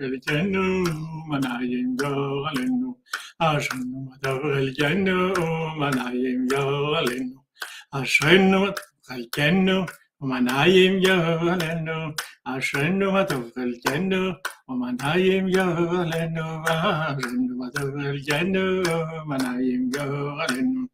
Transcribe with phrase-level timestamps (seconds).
[0.00, 2.96] الجنوم نايم قال النوم
[3.40, 7.44] عشان مدغ الجنوم نايم قال النوم
[7.94, 8.74] عشان مدغ
[9.10, 9.86] الجنوم
[10.20, 12.14] ومنايم قال النوم
[12.46, 14.34] عشان مدغ الجنوم
[14.68, 18.82] ومنايم قال النوم عشان مدغ الجنوم
[19.14, 20.88] ومنايم قال النوم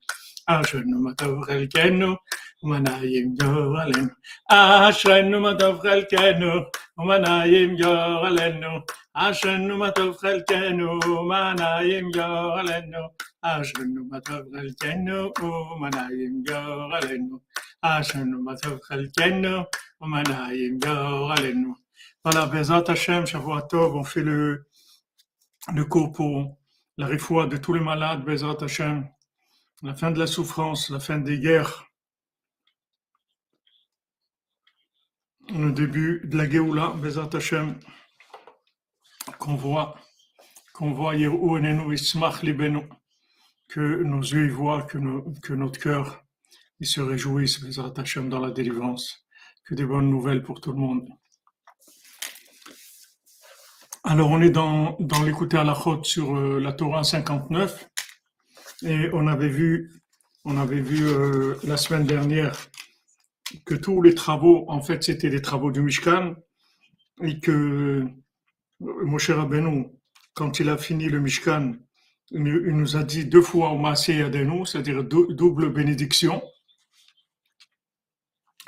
[0.48, 2.16] عشان مدغ الجنوم
[2.63, 4.07] ומנעים גורלנו,
[4.51, 6.51] אשרנו מה טוב חלקנו,
[6.97, 8.67] ומנעים גורלנו,
[9.13, 12.99] אשרנו מה טוב חלקנו, ומנעים גורלנו,
[13.41, 15.31] אשרנו מה טוב חלקנו,
[15.71, 17.39] ומנעים גורלנו,
[17.81, 19.63] אשרנו מה טוב חלקנו,
[20.01, 21.87] ומנעים גורלנו.
[22.23, 24.65] Voilà, Bezat Hashem, Shavuot Tov, on fait le,
[25.73, 26.57] le cours pour
[26.97, 29.07] la réfoua de tous les malades, Bezat Hashem,
[29.81, 31.85] la fin de la souffrance, la fin des guerres,
[35.50, 37.78] le début de la Géoula, Bezat Hashem,
[39.38, 39.96] qu'on voit,
[40.72, 41.14] qu'on voit
[43.68, 46.22] que nos yeux y voient, que, nos- que notre cœur
[46.80, 49.26] se réjouisse, Bezat Hashem, dans la délivrance,
[49.64, 51.08] que des bonnes nouvelles pour tout le monde.
[54.04, 57.88] Alors, on est dans, dans l'écouter à la chôte sur euh, la Torah 59,
[58.84, 59.92] et on avait vu,
[60.44, 62.56] on avait vu euh, la semaine dernière
[63.64, 66.34] que tous les travaux, en fait, c'était des travaux du Mishkan,
[67.22, 68.04] et que
[68.80, 69.86] Moshe Rabbeinu,
[70.34, 71.74] quand il a fini le Mishkan,
[72.30, 76.42] il nous a dit deux fois au Maaseh Yadenu, c'est-à-dire dou- double bénédiction,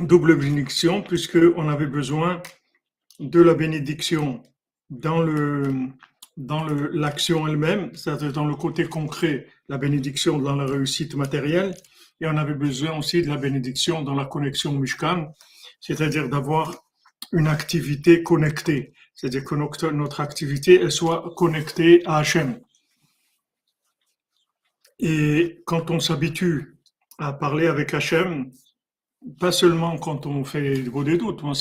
[0.01, 2.43] double bénédiction, puisque on avait besoin
[3.21, 4.43] de la bénédiction
[4.91, 5.73] dans le
[6.37, 11.77] dans l'action elle-même, c'est-à-dire dans le côté concret, la bénédiction dans la réussite matérielle,
[12.21, 15.33] et on avait besoin aussi de la bénédiction dans la connexion Mishkan,
[15.81, 16.75] c'est-à-dire d'avoir
[17.33, 22.61] une activité connectée, c'est-à-dire que notre, activité soit connectée à Hachem.
[24.99, 26.79] Et quand on s'habitue
[27.19, 28.51] à parler avec Hachem,
[29.41, 31.53] pas seulement quand on fait des doutes, on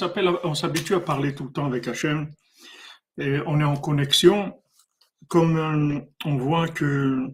[0.44, 2.30] on s'habitue à parler tout le temps avec Hachem,
[3.18, 4.60] et on est en connexion,
[5.28, 7.28] comme euh, on voit que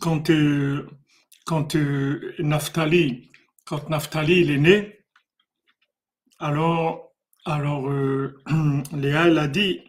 [0.00, 0.88] quand, euh,
[1.46, 3.30] quand euh, Naphtali,
[3.64, 5.04] quand Naphtali il est né,
[6.38, 7.12] alors,
[7.44, 8.40] alors euh,
[8.92, 9.80] Léa elle a dit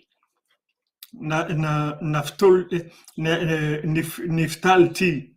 [4.27, 5.35] niftalti,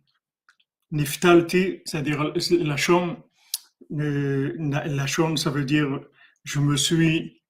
[0.91, 3.17] niftalti, c'est-à-dire la chambre,
[3.89, 5.99] la chambre, ça veut dire
[6.43, 7.41] je me suis,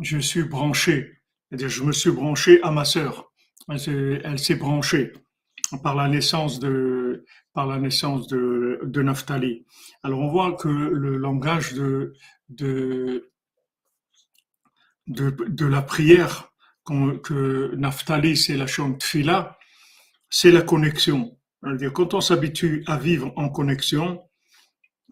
[0.00, 3.32] je suis branché, c'est-à-dire je me suis branché à ma sœur.
[3.68, 5.12] Elle s'est branchée
[5.82, 9.64] par la naissance de par la naissance de, de Naphtali.
[10.02, 12.14] Alors on voit que le langage de
[12.48, 13.30] de
[15.06, 16.50] de, la prière
[16.86, 19.58] que Naphtali c'est la chambre Tfila,
[20.30, 21.36] c'est la connexion.
[21.62, 24.22] C'est-à-dire quand on s'habitue à vivre en connexion,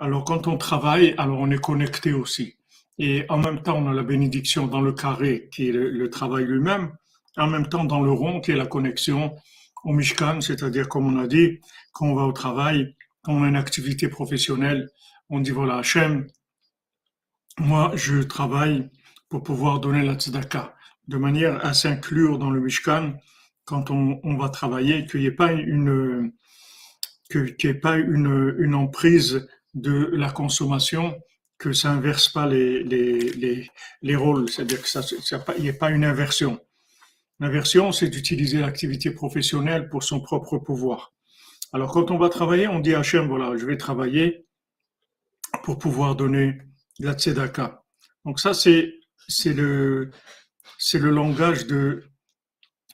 [0.00, 2.56] alors quand on travaille, alors on est connecté aussi.
[2.98, 6.44] Et en même temps, on a la bénédiction dans le carré, qui est le travail
[6.44, 6.92] lui-même,
[7.36, 9.34] en même temps dans le rond, qui est la connexion
[9.84, 11.60] au Mishkan, c'est-à-dire comme on a dit,
[11.92, 14.90] quand on va au travail, quand on a une activité professionnelle,
[15.28, 16.26] on dit voilà, Hachem,
[17.58, 18.90] moi je travaille
[19.28, 20.74] pour pouvoir donner la tzedaka,
[21.08, 23.14] de manière à s'inclure dans le Mishkan
[23.64, 26.32] quand on, va travailler, qu'il n'y ait pas une,
[27.30, 31.16] qu'il n'y ait pas une, une emprise de la consommation,
[31.58, 33.70] que ça inverse pas les, les, les,
[34.02, 36.60] les rôles, c'est-à-dire que n'y ait pas une inversion.
[37.42, 41.12] L'inversion, c'est d'utiliser l'activité professionnelle pour son propre pouvoir.
[41.72, 44.46] Alors, quand on va travailler, on dit à Hachem, voilà, je vais travailler
[45.64, 46.58] pour pouvoir donner
[47.00, 47.82] la tzedaka.
[48.24, 48.94] Donc ça, c'est,
[49.44, 50.12] le,
[50.94, 52.04] langage de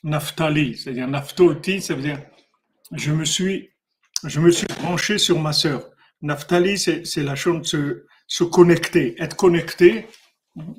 [0.02, 2.18] Naphtali, c'est-à-dire Naphtolti, ça veut dire
[2.92, 3.68] je me suis,
[4.80, 5.90] branché sur ma sœur.
[6.22, 10.06] Naphtali, c'est, la chose de se, se connecter, être connecté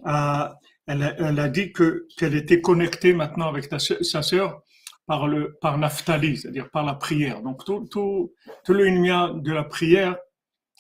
[0.06, 0.56] à,
[0.90, 3.70] elle, a, dit que, qu'elle était connectée maintenant avec
[4.02, 4.62] sa sœur
[5.06, 7.42] par le, par c'est-à-dire par la prière.
[7.42, 8.34] Donc, tout, tout,
[8.66, 10.16] tout le lumière de la prière,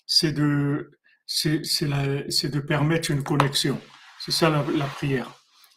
[0.06, 0.92] c'est de,
[1.26, 3.80] c'est, c'est de permettre une connexion.
[4.20, 5.30] C'est ça la, la prière.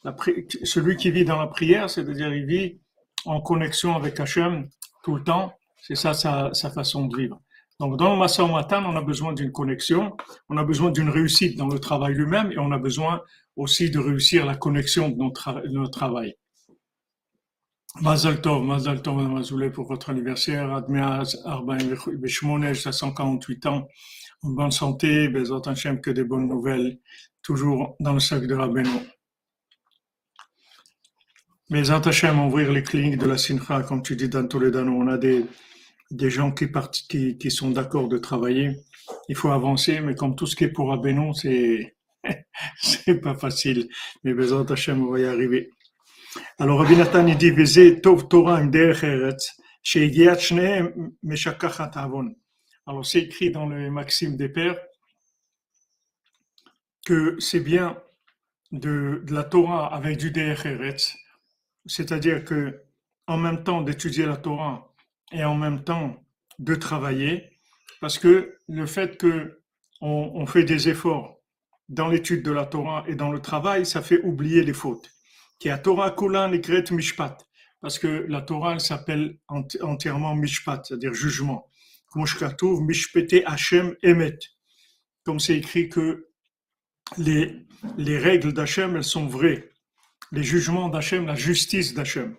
[0.05, 2.81] La pri- celui qui vit dans la prière, c'est-à-dire il vit
[3.25, 4.69] en connexion avec Hachem
[5.05, 5.55] tout le temps.
[5.81, 7.41] C'est ça sa, sa façon de vivre.
[7.83, 10.17] Donc dans le Massa Matin, on a besoin d'une connexion,
[10.49, 13.23] on a besoin d'une réussite dans le travail lui-même et on a besoin
[13.57, 16.37] aussi de réussir la connexion de notre, de notre travail.
[18.01, 20.73] Mazal Tov, Mazal Tov, Azoulay, pour votre anniversaire.
[20.73, 23.89] Admeaz, Arbaim Beshmonej, à 148 ans.
[24.43, 27.01] En bonne santé, Bezat Hashem, que des bonnes nouvelles.
[27.43, 28.91] Toujours dans le sac de Rabbeinu.
[31.69, 35.19] Mais Hachem, ouvrir les cliniques de la Sincha, comme tu dis dans Toledano, on a
[35.19, 35.45] des,
[36.13, 38.77] des gens qui, sont d'accord de travailler.
[39.29, 41.97] Il faut avancer, mais comme tout ce qui est pour Abénon, c'est,
[42.81, 43.89] c'est pas facile.
[44.23, 45.71] Mais Bezat Hachem, on va y arriver.
[46.59, 48.71] Alors, Rabbi Nathan, dit, Tov Torah im
[52.87, 54.79] Alors, c'est écrit dans le Maxime des Pères
[57.05, 57.99] que c'est bien
[58.71, 61.17] de, de, la Torah avec du Derech
[61.85, 62.81] c'est-à-dire que
[63.27, 64.92] en même temps d'étudier la Torah
[65.33, 66.17] et en même temps
[66.59, 67.59] de travailler,
[68.01, 69.59] parce que le fait que
[70.01, 71.39] on, fait des efforts
[71.89, 75.09] dans l'étude de la Torah et dans le travail, ça fait oublier les fautes.
[75.61, 76.17] Qui a Torah
[76.49, 77.39] Nikret Mishpat,
[77.81, 81.69] parce que la Torah s'appelle entièrement Mishpat, c'est-à-dire jugement.
[82.09, 82.27] Comme
[85.39, 86.27] c'est écrit que
[87.17, 89.73] les, les règles d'Hachem, elles sont vraies
[90.33, 92.35] les jugements d'Hachem, la justice d'Hachem.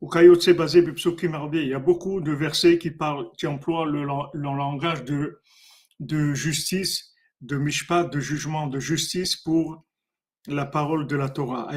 [0.00, 7.56] Il y a beaucoup de versets qui, parlent, qui emploient le, langage de, justice, de
[7.56, 9.86] mishpat, de jugement, de justice pour
[10.46, 11.70] la parole de la Torah.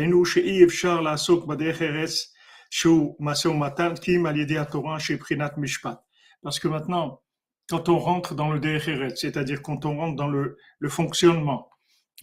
[6.43, 7.21] Parce que maintenant,
[7.69, 11.69] quand on rentre dans le DRRS, c'est-à-dire quand on rentre dans le, le fonctionnement,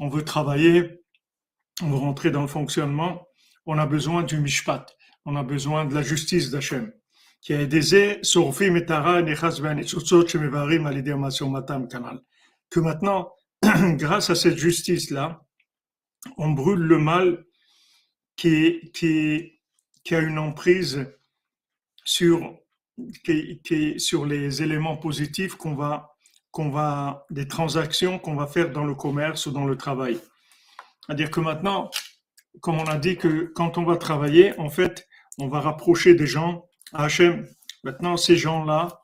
[0.00, 1.02] on veut travailler,
[1.82, 3.26] on veut rentrer dans le fonctionnement,
[3.67, 4.87] on a besoin du mishpat,
[5.25, 6.93] on a besoin de la justice d'Hachem.
[7.47, 7.55] Que
[12.81, 13.32] maintenant,
[13.62, 15.44] grâce à cette justice-là,
[16.38, 17.44] on brûle le mal
[18.37, 19.61] qui, qui,
[20.03, 21.06] qui a une emprise
[22.05, 22.59] sur,
[23.25, 26.17] qui, sur les éléments positifs qu'on va,
[26.50, 30.19] qu'on va, des transactions qu'on va faire dans le commerce ou dans le travail.
[31.05, 31.91] C'est-à-dire que maintenant,
[32.61, 35.06] comme on a dit que quand on va travailler, en fait,
[35.38, 37.46] on va rapprocher des gens à Hachem.
[37.82, 39.00] Maintenant, ces gens-là,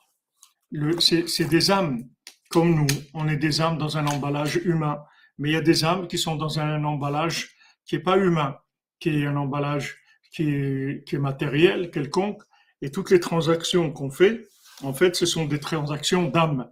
[0.99, 2.03] c'est des âmes
[2.49, 2.87] comme nous.
[3.13, 5.03] On est des âmes dans un emballage humain.
[5.37, 7.55] Mais il y a des âmes qui sont dans un emballage
[7.85, 8.57] qui n'est pas humain,
[8.99, 9.97] qui est un emballage
[10.31, 12.41] qui est, matériel, quelconque.
[12.81, 14.47] Et toutes les transactions qu'on fait,
[14.81, 16.69] en fait, ce sont des transactions d'âmes.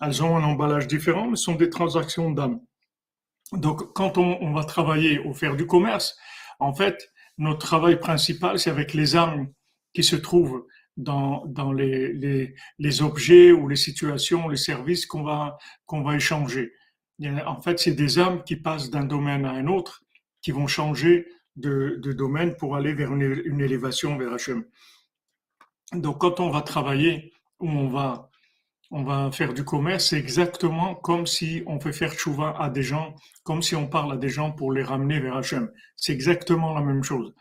[0.00, 2.60] Elles ont un emballage différent, mais ce sont des transactions d'âmes.
[3.52, 6.16] Donc, quand on, va travailler ou faire du commerce,
[6.58, 9.48] en fait, notre travail principal, c'est avec les âmes
[9.94, 12.12] qui se trouvent dans, dans les,
[12.78, 15.56] les, objets ou les situations, les services qu'on va,
[15.86, 16.72] qu'on va échanger.
[17.46, 20.02] En fait, c'est des âmes qui passent d'un domaine à un autre,
[20.42, 24.64] qui vont changer de, de domaine pour aller vers une, une élévation vers Hachem.
[25.92, 28.27] Donc, quand on va travailler ou on va
[28.90, 33.14] on va faire du commerce, exactement comme si on fait faire chouva à des gens,
[33.44, 35.70] comme si on parle à des gens pour les ramener vers Hachem.
[35.96, 37.34] C'est exactement la même chose.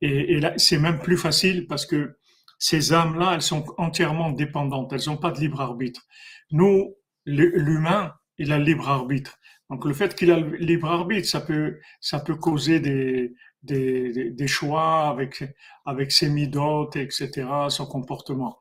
[0.00, 2.16] Et, là, c'est même plus facile parce que
[2.58, 4.92] ces âmes-là, elles sont entièrement dépendantes.
[4.92, 6.02] Elles n'ont pas de libre arbitre.
[6.50, 9.38] Nous, l'humain, il a le libre arbitre.
[9.70, 14.30] Donc le fait qu'il a le libre arbitre, ça peut, ça peut causer des, des,
[14.30, 15.42] des choix avec,
[15.86, 18.58] avec ses midotes, etc., son comportement.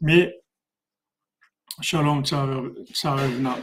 [0.00, 0.34] Mais
[1.82, 3.58] Shalom Tsarevna.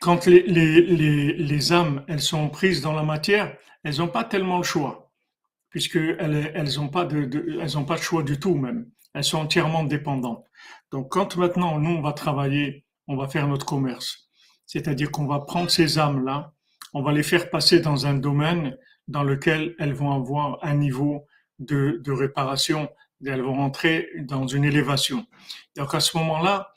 [0.00, 4.58] Quand les, les, les, âmes, elles sont prises dans la matière, elles n'ont pas tellement
[4.58, 5.10] le choix,
[5.70, 7.24] puisqu'elles elles n'ont pas de,
[7.86, 8.88] pas de choix du tout même.
[9.14, 10.44] Elles sont entièrement dépendantes.
[10.92, 14.28] Donc quand maintenant nous on va travailler, on va faire notre commerce,
[14.66, 16.52] c'est-à-dire qu'on va prendre ces âmes-là,
[16.92, 18.76] on va les faire passer dans un domaine
[19.08, 21.26] dans lequel elles vont avoir un niveau
[21.58, 22.88] de, de réparation
[23.26, 25.26] elles vont rentrer dans une élévation.
[25.76, 26.70] Donc à ce moment-là,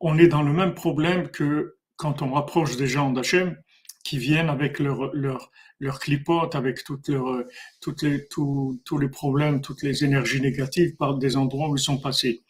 [0.00, 3.56] on est dans le même problème que quand on rapproche des gens d'Hachem
[4.04, 7.44] qui viennent avec leur, leur, leur clipote, avec toutes leur,
[7.80, 11.98] toutes les, tous les problèmes, toutes les énergies négatives par des endroits où ils sont
[11.98, 12.42] passés.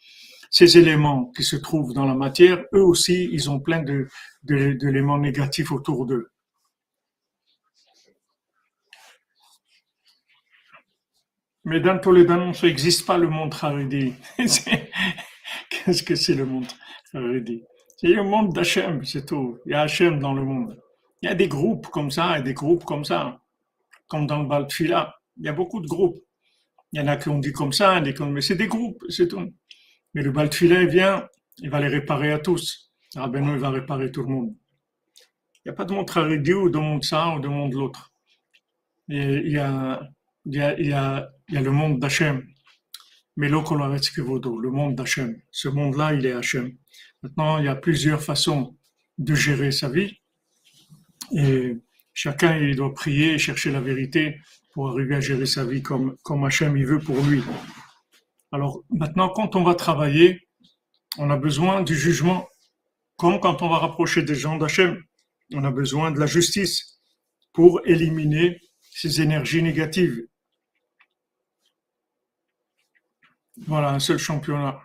[0.49, 4.07] Ces éléments qui se trouvent dans la matière, eux aussi, ils ont plein de,
[4.43, 6.30] d'éléments négatifs autour d'eux.
[11.63, 14.13] Mais dans Toledano, ça n'existe pas le monde Haredi.
[14.37, 16.65] Qu'est-ce que c'est le monde
[17.13, 17.63] Haredi
[17.97, 19.59] C'est le monde d'Hachem, c'est tout.
[19.65, 20.81] Il y a Hachem dans le monde.
[21.21, 23.39] Il y a des groupes comme ça et des groupes comme ça.
[24.07, 25.15] Comme dans le Baltfila.
[25.37, 26.17] Il y a beaucoup de groupes.
[26.93, 29.27] Il y en a qui ont dit comme ça, des mais c'est des groupes, c'est
[29.27, 29.53] tout.
[30.13, 31.25] Mais le Baltfila, il vient,
[31.59, 32.91] il va les réparer à tous.
[33.15, 34.55] Rabbeinu, il va réparer tout le monde.
[35.63, 38.11] Il n'y a pas de monde Haredi ou de monde ça ou de monde l'autre.
[39.07, 40.01] Il y a
[40.45, 42.45] il y a, il y a, il y a le monde d'Hachem.
[43.37, 43.49] Le
[44.69, 45.41] monde d'Hachem.
[45.51, 46.71] Ce monde-là, il est Hachem.
[47.23, 48.75] Maintenant, il y a plusieurs façons
[49.17, 50.19] de gérer sa vie.
[51.35, 51.77] Et
[52.13, 54.37] chacun, il doit prier, chercher la vérité
[54.73, 57.43] pour arriver à gérer sa vie comme, comme Hachem il veut pour lui.
[58.51, 60.47] Alors maintenant, quand on va travailler,
[61.17, 62.47] on a besoin du jugement,
[63.17, 65.01] comme quand on va rapprocher des gens d'Hachem.
[65.53, 67.01] On a besoin de la justice
[67.53, 68.59] pour éliminer
[68.91, 70.21] ces énergies négatives.
[73.57, 74.81] Voilà, un seul championnat.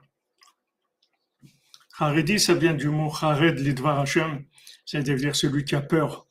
[1.98, 4.44] Haredi, ça vient du mot Hared Lidvar Hashem,
[4.84, 6.26] c'est-à-dire celui qui a peur.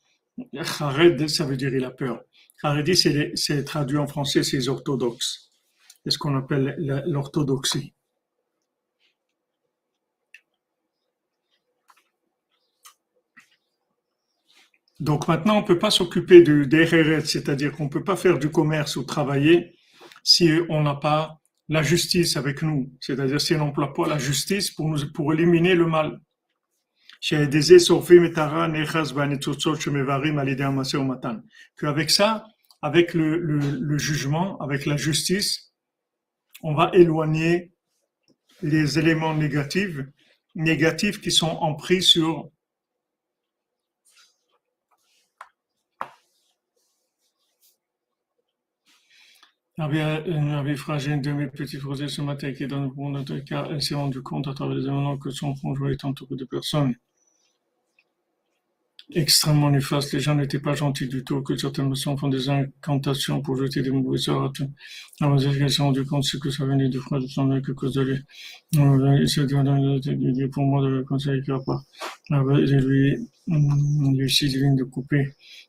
[0.80, 2.22] Hared, ça veut dire il a peur.
[2.62, 5.50] Haredi, c'est traduit en français, c'est les orthodoxes.
[6.04, 6.76] C'est ce qu'on appelle
[7.06, 7.94] l'orthodoxie.
[15.00, 18.38] Donc maintenant, on ne peut pas s'occuper de d'Ereret, c'est-à-dire qu'on ne peut pas faire
[18.38, 19.76] du commerce ou travailler
[20.24, 24.70] si on n'a pas la justice avec nous, c'est-à-dire si on n'emploie pas la justice
[24.70, 26.20] pour, nous, pour éliminer le mal.
[31.78, 32.46] Qu'avec ça,
[32.82, 35.72] avec le, jugement, avec la justice,
[36.62, 37.72] on va éloigner
[38.62, 42.50] les éléments négatifs, qui sont en prise sur
[49.78, 53.82] J'avais fragile de mes petits frères ce matin qui est dans le monde car elle
[53.82, 56.94] s'est rendue compte à travers les événements que son conjoint est entouré de personnes
[59.14, 60.12] extrêmement néfaste.
[60.12, 63.82] Les gens n'étaient pas gentils du tout, que certaines personnes font des incantations pour jeter
[63.82, 64.52] des mauvais sorts.
[65.20, 68.02] Alors, elle s'est rendu compte que ça venait du frère de son à cause de
[68.02, 68.18] lui.
[68.72, 71.82] Dit pour moi de conseiller qu'il pas.
[72.30, 72.34] Et
[72.66, 75.28] lui, lui, divine de couper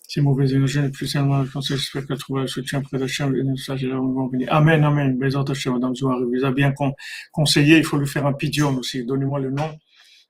[0.10, 3.58] ces mauvaises énergies, plus seulement, je pense, j'espère qu'elle trouvera le soutien près d'Hachem, et
[3.58, 4.48] ça, j'ai là, on venir.
[4.52, 5.18] Amen, amen.
[5.18, 6.74] Bézant Hachem, Madame Zouar, il vous a bien
[7.34, 9.06] conseillé, il faut lui faire un pidion aussi.
[9.06, 9.70] Donnez-moi le nom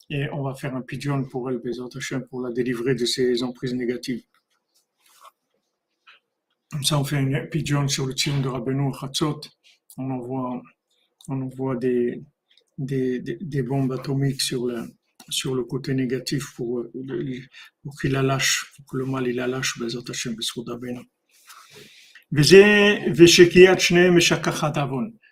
[0.09, 1.61] et on va faire un pigeon pour elle,
[2.29, 4.23] pour la délivrer de ses emprises négatives.
[6.71, 9.41] Comme ça, on fait un pigeon sur le tir de Rabbeinu Chatzot.
[9.97, 10.61] On envoie,
[11.27, 12.23] on envoie des,
[12.77, 14.83] des, des, bombes atomiques sur le,
[15.29, 16.85] sur le côté négatif pour,
[17.83, 19.79] pour qu'il la lâche, pour que le mal il la lâche,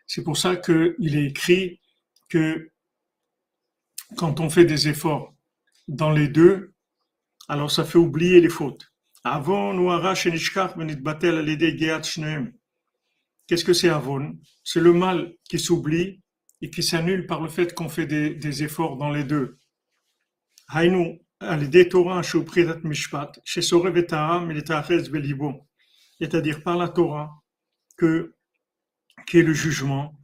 [0.07, 1.79] C'est pour ça qu'il est écrit
[2.29, 2.71] que
[4.15, 5.33] quand on fait des efforts
[5.87, 6.73] dans les deux,
[7.47, 8.91] alors ça fait oublier les fautes.
[9.23, 9.73] Avon
[13.47, 14.39] Qu'est-ce que c'est Avon?
[14.63, 16.21] C'est le mal qui s'oublie
[16.61, 19.59] et qui s'annule par le fait qu'on fait des, efforts dans les deux.
[26.19, 27.43] C'est-à-dire par la Torah
[27.97, 28.33] que,
[29.27, 30.19] qui est le jugement,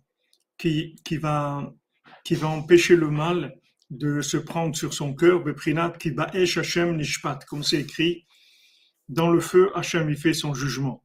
[0.57, 1.73] qui, qui, va,
[2.23, 3.60] qui va empêcher le mal
[3.91, 8.25] de se prendre sur son cœur, Beprinat qui Hashem Nishpat, comme c'est écrit,
[9.09, 11.03] dans le feu, Hashem y fait son jugement.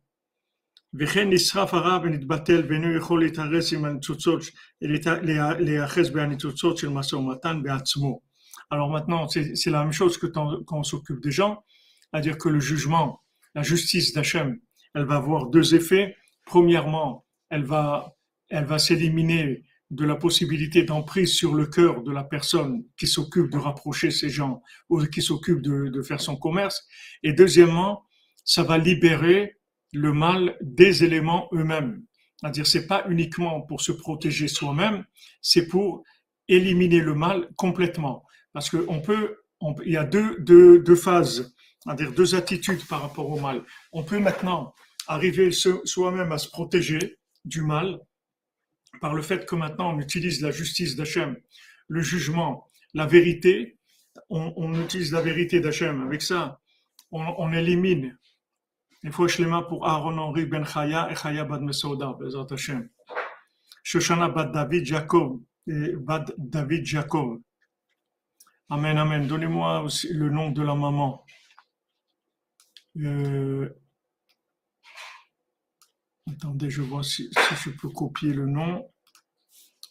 [8.71, 11.65] Alors maintenant, c'est la même chose que quand on s'occupe des gens,
[12.11, 13.21] c'est-à-dire que le jugement,
[13.57, 14.59] la justice d'Hachem,
[14.95, 16.17] elle va avoir deux effets.
[16.45, 18.15] Premièrement, elle va,
[18.49, 23.51] elle va s'éliminer de la possibilité d'emprise sur le cœur de la personne qui s'occupe
[23.51, 26.87] de rapprocher ces gens ou qui s'occupe de, faire son commerce.
[27.23, 28.05] Et deuxièmement,
[28.45, 29.57] ça va libérer
[29.93, 32.03] le mal des éléments eux-mêmes.
[32.37, 35.05] C'est-à-dire, c'est pas uniquement pour se protéger soi-même,
[35.41, 36.03] c'est pour
[36.49, 38.25] éliminer le mal complètement.
[38.53, 39.37] Parce qu'on peut,
[39.85, 43.63] il y a deux, deux, deux phases, c'est-à-dire deux attitudes par rapport au mal.
[43.93, 44.75] On peut maintenant
[45.07, 48.01] arriver soi-même à se protéger du mal
[49.01, 51.37] par le fait que maintenant on utilise la justice d'Hachem,
[51.89, 53.77] le jugement, la vérité,
[54.31, 56.03] on, utilise la vérité d'Hachem.
[56.03, 56.61] Avec ça,
[57.11, 58.19] on, élimine.
[59.03, 62.89] Il faut mains pour Aaron Henri Ben Chaya et Chaya Bad Mesouda, Bezat Hashem.
[63.83, 67.41] Shoshana Bad David Jacob, et Bad David Jacob.
[68.69, 69.27] Amen, amen.
[69.29, 71.25] Donnez-moi aussi le nom de la maman.
[72.97, 73.69] Euh,
[76.29, 77.31] Attendez, je vois si,
[77.65, 78.91] je peux copier le nom,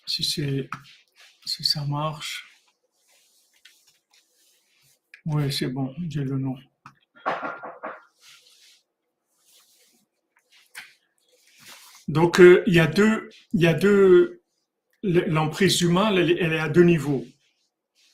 [0.06, 2.46] si, si ça marche.
[5.26, 6.56] Oui, c'est bon, j'ai le nom.
[12.08, 14.44] Donc, euh, il y a deux, il y a deux,
[15.02, 17.26] l'emprise mal, elle, elle, est à deux niveaux.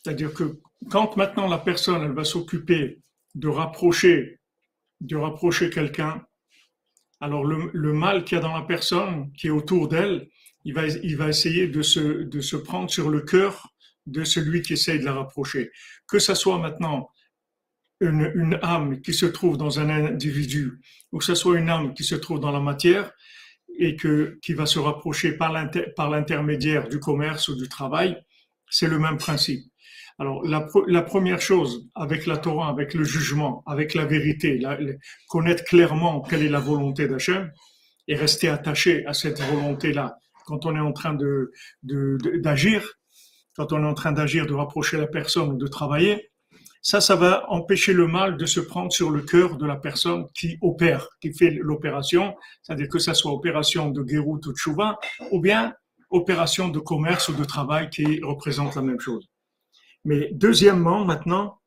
[0.04, 0.60] C'est-à-dire que
[0.90, 3.02] quand maintenant la personne, elle va s'occuper
[3.36, 4.40] de rapprocher,
[5.02, 6.26] de rapprocher quelqu'un,
[7.22, 10.28] alors le, mal qu'il y a dans la personne, qui est autour d'elle,
[10.66, 13.70] il va, essayer de se, prendre sur le cœur
[14.08, 15.72] de celui qui essaye de la rapprocher.
[16.08, 17.10] Que ça soit maintenant
[18.00, 22.04] une, âme qui se trouve dans un individu, ou que ce soit une âme qui
[22.04, 23.12] se trouve dans la matière,
[23.78, 28.22] et qui va se rapprocher par l'intermédiaire du commerce ou du travail,
[28.70, 29.71] c'est le même principe.
[30.22, 34.62] Alors, la, première chose avec la Torah, avec le jugement, avec la vérité,
[35.28, 37.52] connaître clairement quelle est la volonté d'Hachem
[38.08, 41.52] et rester attaché à cette volonté-là quand on est en train de,
[41.82, 42.88] d'agir,
[43.56, 46.30] quand on est en train d'agir, de rapprocher la personne ou de travailler,
[46.84, 50.28] ça, ça va empêcher le mal de se prendre sur le cœur de la personne
[50.36, 55.00] qui opère, qui fait l'opération, c'est-à-dire que ça soit opération de guérou ou de chouva,
[55.32, 55.74] ou bien
[56.12, 59.31] opération de commerce ou de travail qui représente la même chose.
[60.06, 61.60] Mais deuxièmement, maintenant,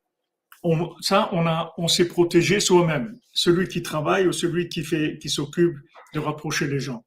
[0.63, 5.17] on, ça, on a, on s'est protégé soi-même, celui qui travaille ou celui qui fait,
[5.19, 5.75] qui s'occupe
[6.13, 7.05] de rapprocher les gens.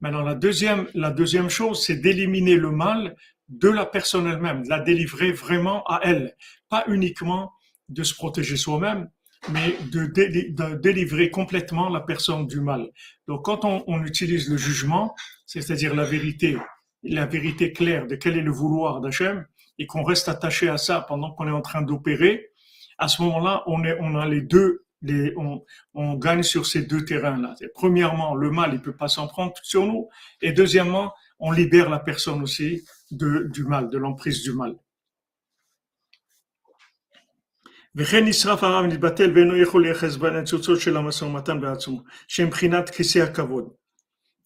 [0.00, 3.16] Maintenant, la deuxième, la deuxième chose, c'est d'éliminer le mal
[3.48, 6.34] de la personne elle-même, de la délivrer vraiment à elle,
[6.68, 7.52] pas uniquement
[7.88, 9.08] de se protéger soi-même,
[9.50, 12.88] mais de, délivrer complètement la personne du mal.
[13.26, 15.14] Donc, quand on, on utilise le jugement,
[15.46, 16.56] c'est-à-dire la vérité,
[17.02, 19.44] la vérité claire de quel est le vouloir d'Hachem,
[19.78, 22.50] et qu'on reste attaché à ça pendant qu'on est en train d'opérer,
[22.98, 25.64] à ce moment-là, on, on a les deux, les, on,
[25.94, 27.54] on gagne sur ces deux terrains-là.
[27.74, 30.08] Premièrement, le mal, il peut pas s'en prendre sur nous,
[30.40, 34.76] et deuxièmement, on libère la personne aussi de, du mal, de l'emprise du mal.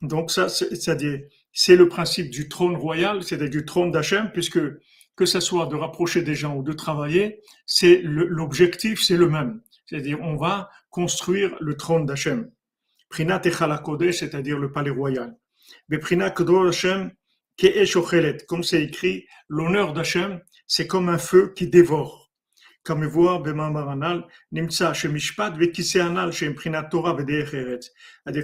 [0.02, 1.20] Donc ça, c'est-à-dire,
[1.52, 4.58] c'est le principe du trône royal, c'est-à-dire du trône d'Hachem, puisque
[5.16, 9.62] que ce soit de rapprocher des gens ou de travailler, c'est l'objectif, c'est le même.
[9.86, 12.50] C'est-à-dire, on va construire le trône d'Hachem.
[13.08, 15.36] Prinat c'est-à-dire le palais royal.
[15.88, 17.10] Beprina Hashem,
[18.48, 22.30] comme c'est écrit, l'honneur d'Hachem, c'est comme un feu qui dévore.
[22.84, 23.10] C'est-à-dire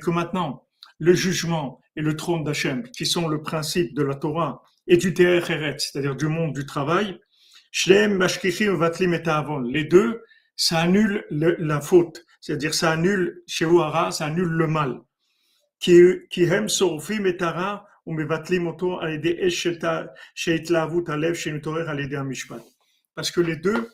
[0.00, 0.66] que maintenant,
[0.98, 5.12] le jugement et le trône d'Hachem, qui sont le principe de la Torah et du
[5.12, 7.20] Derecheret, c'est-à-dire du monde du travail,
[7.86, 10.22] Les deux,
[10.56, 13.66] ça annule la faute, c'est-à-dire ça annule, chez
[14.10, 15.00] ça annule le mal.
[15.78, 17.86] Qui, hem sorfim et tara,
[23.14, 23.90] parce que les deux,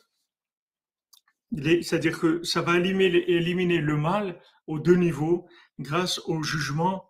[1.51, 5.47] c'est-à-dire que ça va éliminer, le mal aux deux niveaux
[5.79, 7.09] grâce au jugement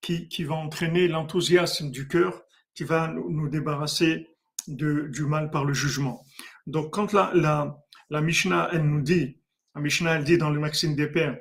[0.00, 2.42] qui, qui va entraîner l'enthousiasme du cœur,
[2.74, 4.28] qui va nous, débarrasser
[4.66, 6.24] de, du mal par le jugement.
[6.66, 7.78] Donc quand la, la,
[8.10, 9.38] la Mishnah, elle nous dit,
[9.74, 11.38] la Mishnah, elle dit dans le Maxime des Pères,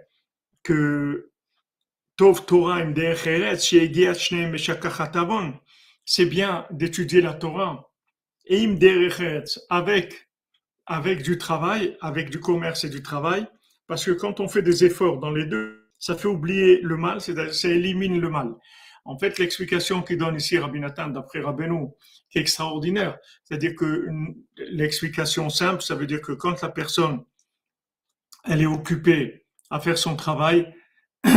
[0.63, 1.31] que
[6.05, 7.89] c'est bien d'étudier la Torah.
[8.45, 8.79] Et
[9.69, 10.29] avec,
[10.85, 13.47] avec du travail, avec du commerce et du travail,
[13.87, 17.21] parce que quand on fait des efforts dans les deux, ça fait oublier le mal,
[17.21, 18.53] c'est-à-dire ça élimine le mal.
[19.03, 21.87] En fait, l'explication qu'il donne ici Rabbi Nathan d'après Rabbeinu,
[22.29, 24.07] qui est extraordinaire, c'est-à-dire que
[24.57, 27.23] l'explication simple, ça veut dire que quand la personne,
[28.45, 30.73] elle est occupée à faire son travail,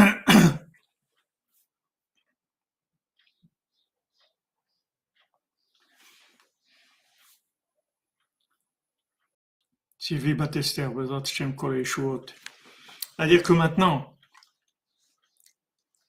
[13.17, 14.14] C'est-à-dire que maintenant,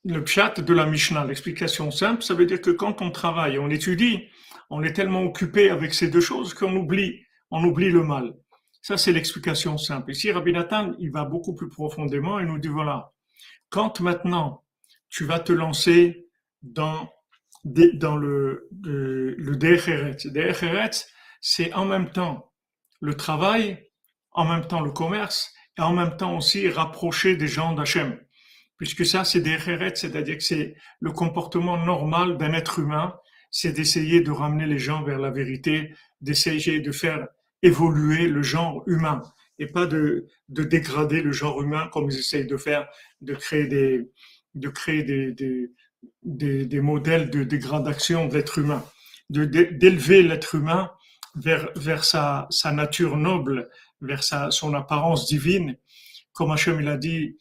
[0.05, 3.69] le pshat de la Mishnah, l'explication simple, ça veut dire que quand on travaille, on
[3.69, 4.29] étudie,
[4.69, 8.33] on est tellement occupé avec ces deux choses qu'on oublie, on oublie le mal.
[8.81, 10.11] Ça, c'est l'explication simple.
[10.11, 13.11] Ici, Rabbi Nathan, il va beaucoup plus profondément et nous dit voilà,
[13.69, 14.63] quand maintenant
[15.09, 16.27] tu vas te lancer
[16.61, 17.09] dans,
[17.63, 19.57] dans le, le,
[21.41, 22.51] c'est en même temps
[23.01, 23.85] le travail
[24.35, 28.19] en même temps le commerce et en même temps aussi rapprocher des gens d'Hachem.
[28.77, 33.15] Puisque ça, c'est des rérettes, c'est-à-dire que c'est le comportement normal d'un être humain,
[33.51, 37.27] c'est d'essayer de ramener les gens vers la vérité, d'essayer de faire
[37.61, 39.21] évoluer le genre humain
[39.59, 42.87] et pas de, de dégrader le genre humain comme ils essayent de faire,
[43.21, 44.11] de créer des,
[44.53, 45.31] de créer des,
[46.23, 48.83] des, des, modèles de dégradation de l'être humain,
[49.29, 50.91] d'élever l'être humain
[51.35, 53.69] vers, vers sa, sa nature noble,
[54.01, 55.77] vers sa, son apparence divine,
[56.33, 57.37] comme Hachem il a dit,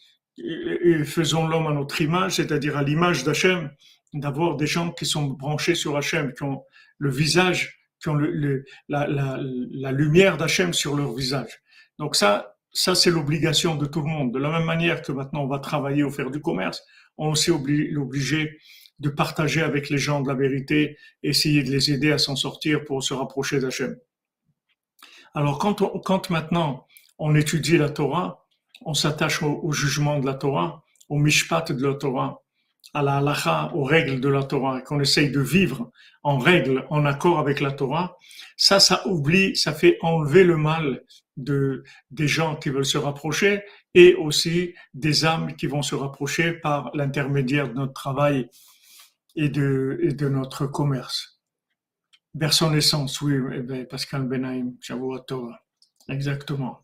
[1.04, 3.70] faisons l'homme à notre image, c'est-à-dire à, l'image d'Hachem,
[4.12, 6.62] d'avoir des gens qui sont branchés sur Hachem, qui ont
[6.98, 11.62] le visage, qui ont le, la, la, la, lumière d'Hachem sur leur visage.
[11.98, 14.32] Donc ça, ça c'est l'obligation de tout le monde.
[14.32, 16.82] De la même manière que maintenant on va travailler ou faire du commerce,
[17.16, 18.58] on est aussi obligé
[19.00, 22.84] de partager avec les gens de la vérité, essayer de les aider à s'en sortir
[22.84, 23.96] pour se rapprocher d'Hachem.
[25.34, 26.86] Alors quand, quand maintenant
[27.18, 28.43] on étudie la Torah,
[28.84, 32.40] on s'attache au, jugement de la Torah, au mishpat de la Torah,
[32.92, 35.90] à la halacha, aux règles de la Torah, qu'on essaye de vivre
[36.22, 38.16] en règle, en accord avec la Torah,
[38.56, 41.02] ça, ça oublie, ça fait enlever le mal
[41.36, 43.62] de, des gens qui veulent se rapprocher
[43.94, 48.48] et aussi des âmes qui vont se rapprocher par l'intermédiaire de notre travail
[49.34, 51.40] et de, notre commerce.
[52.34, 54.72] Vers son essence, oui, eh ben, Pascal Benaim,
[55.26, 55.60] Torah.
[56.08, 56.83] Exactement.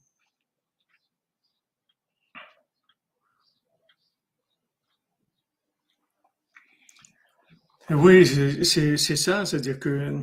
[7.90, 10.14] Oui, c'est ça, c'est-à-dire que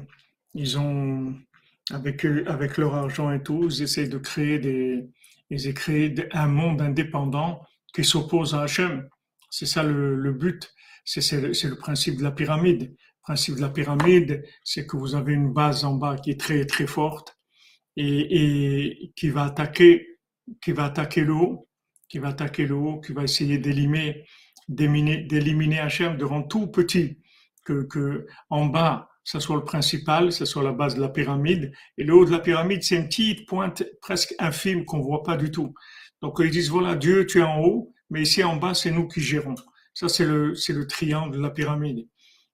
[0.54, 1.36] ils ont,
[1.92, 5.10] avec, avec leur argent et tout, ils essaient de créer des,
[5.50, 7.62] ils créé un monde indépendant
[7.94, 9.10] qui s'oppose à Hachem.
[9.50, 10.74] C'est ça le, but.
[11.04, 12.84] C'est le, principe de la pyramide.
[12.84, 16.40] Le principe de la pyramide, c'est que vous avez une base en bas qui est
[16.40, 17.38] très très forte
[17.98, 20.20] et, et qui va attaquer,
[20.62, 21.68] qui va attaquer le haut,
[22.08, 22.66] qui va attaquer
[23.06, 24.26] qui va essayer d'éliminer,
[24.70, 27.18] d'éliminer Hachem de tout petit
[27.68, 32.04] que, en bas, ça soit le principal, ça soit la base de la pyramide, et
[32.04, 35.52] le haut de la pyramide, c'est une petite pointe presque infime qu'on voit pas du
[35.52, 35.74] tout.
[36.22, 39.08] Donc ils disent voilà, Dieu, tu es en haut, mais ici en bas, c'est nous
[39.08, 39.56] qui gérons.
[39.94, 42.08] Ça, c'est le, c'est le triangle de la pyramide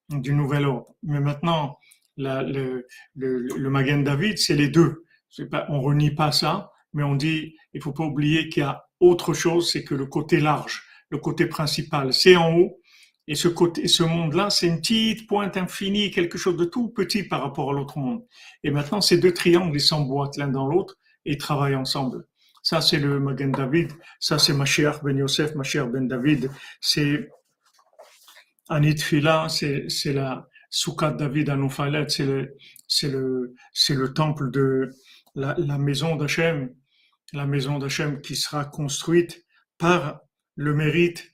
[0.09, 0.95] du nouvel ordre.
[1.03, 1.77] Mais maintenant,
[2.17, 5.03] le, le, le Magen David, c'est les deux.
[5.29, 8.65] C'est pas, on renie pas ça, mais on dit, il faut pas oublier qu'il y
[8.65, 12.79] a autre chose, c'est que le côté large, le côté principal, c'est en haut,
[13.27, 17.69] et ce monde-là, c'est une petite pointe infinie, quelque chose de tout petit par rapport
[17.69, 18.25] à l'autre monde.
[18.63, 22.27] Et maintenant, ces deux triangles, ils s'emboîtent l'un dans l'autre et travaillent ensemble.
[22.63, 23.91] Ça, c'est le Magen David.
[24.19, 26.49] Ça, c'est Mashiach ben Yosef, Mashiach ben David.
[26.81, 27.29] C'est
[28.69, 31.57] Anit Fila, c'est, c'est la Soukat David à
[32.07, 32.55] c'est le,
[32.87, 34.89] c'est le, c'est le temple de
[35.35, 36.73] la, la maison d'Hachem,
[37.31, 39.45] la maison d'Hachem qui sera construite
[39.77, 40.21] par
[40.55, 41.32] le mérite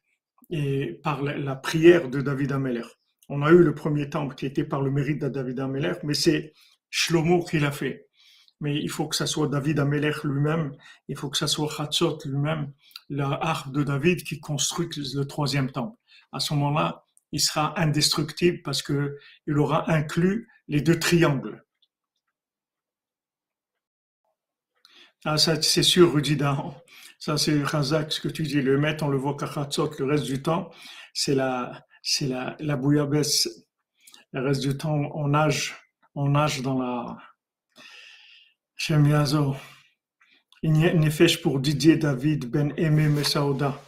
[0.50, 2.86] et par la, prière de David Ameller.
[3.28, 6.16] On a eu le premier temple qui était par le mérite de David Ameller, mais
[6.16, 6.54] c'est
[6.90, 8.08] Shlomo qui l'a fait.
[8.60, 10.76] Mais il faut que ça soit David Ameller lui-même,
[11.08, 12.74] il faut que ça soit Hatzot lui-même,
[13.10, 15.98] la harpe de David qui construit le troisième temple.
[16.32, 21.64] À ce moment-là, il sera indestructible parce que il aura inclus les deux triangles.
[25.26, 26.76] Ah, ça, c'est sûr, Rudidan.
[27.20, 28.62] Ça, c'est Razak, ce que tu dis.
[28.62, 30.72] Le maître, on le voit Kachatzot le reste du temps.
[31.14, 33.66] C'est la, c'est la, la bouillabaisse.
[34.32, 35.76] Le reste du temps, on nage,
[36.16, 37.18] on nage dans la
[38.78, 39.56] Shemiazo.
[40.64, 43.82] Nefesh pour Didier David Ben Aimé Messaouda.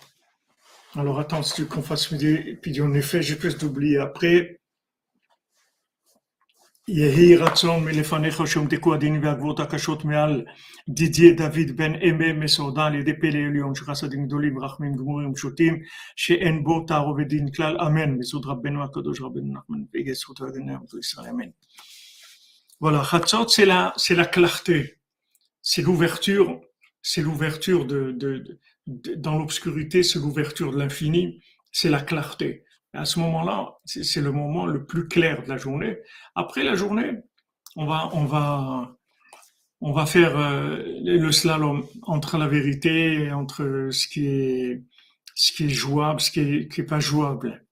[0.95, 4.60] Alors attends, si tu qu'on fasse puis en effet, j'ai plus d'oublier après.
[6.90, 10.44] יהי רצון מלפניך שהומתקו הדין והגבורות הקשות מעל
[10.88, 15.82] דידיה דוד בן אמה מסעודה על ידי פלא עליון שחסדים גדולים רחמים גמורים ופשוטים
[16.16, 20.98] שאין בו תערוב ודין כלל אמן מזוד רבנו הקדוש רבנו נחמן ויגי זכות והגנה עמדו
[20.98, 21.48] ישראל אמן.
[22.80, 24.98] Voilà, Chatzot, c'est la, c'est la clarté,
[25.62, 26.60] c'est l'ouverture,
[27.00, 31.40] c'est l'ouverture de, de, de, dans l'obscurité, c'est l'ouverture de l'infini,
[31.72, 32.64] c'est la clarté.
[32.93, 35.97] À ce moment-là, c'est le moment le plus clair de la journée.
[36.35, 37.13] Après la journée,
[37.75, 38.97] on va, on va,
[39.81, 46.21] on va faire euh, le slalom entre la vérité et entre ce qui est, jouable,
[46.21, 47.65] ce qui est, pas jouable.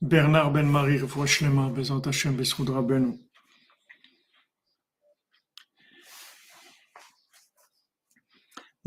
[0.00, 3.27] Bernard Ben Marie, Shlema, Bezant Hashem, Besroudra Benou.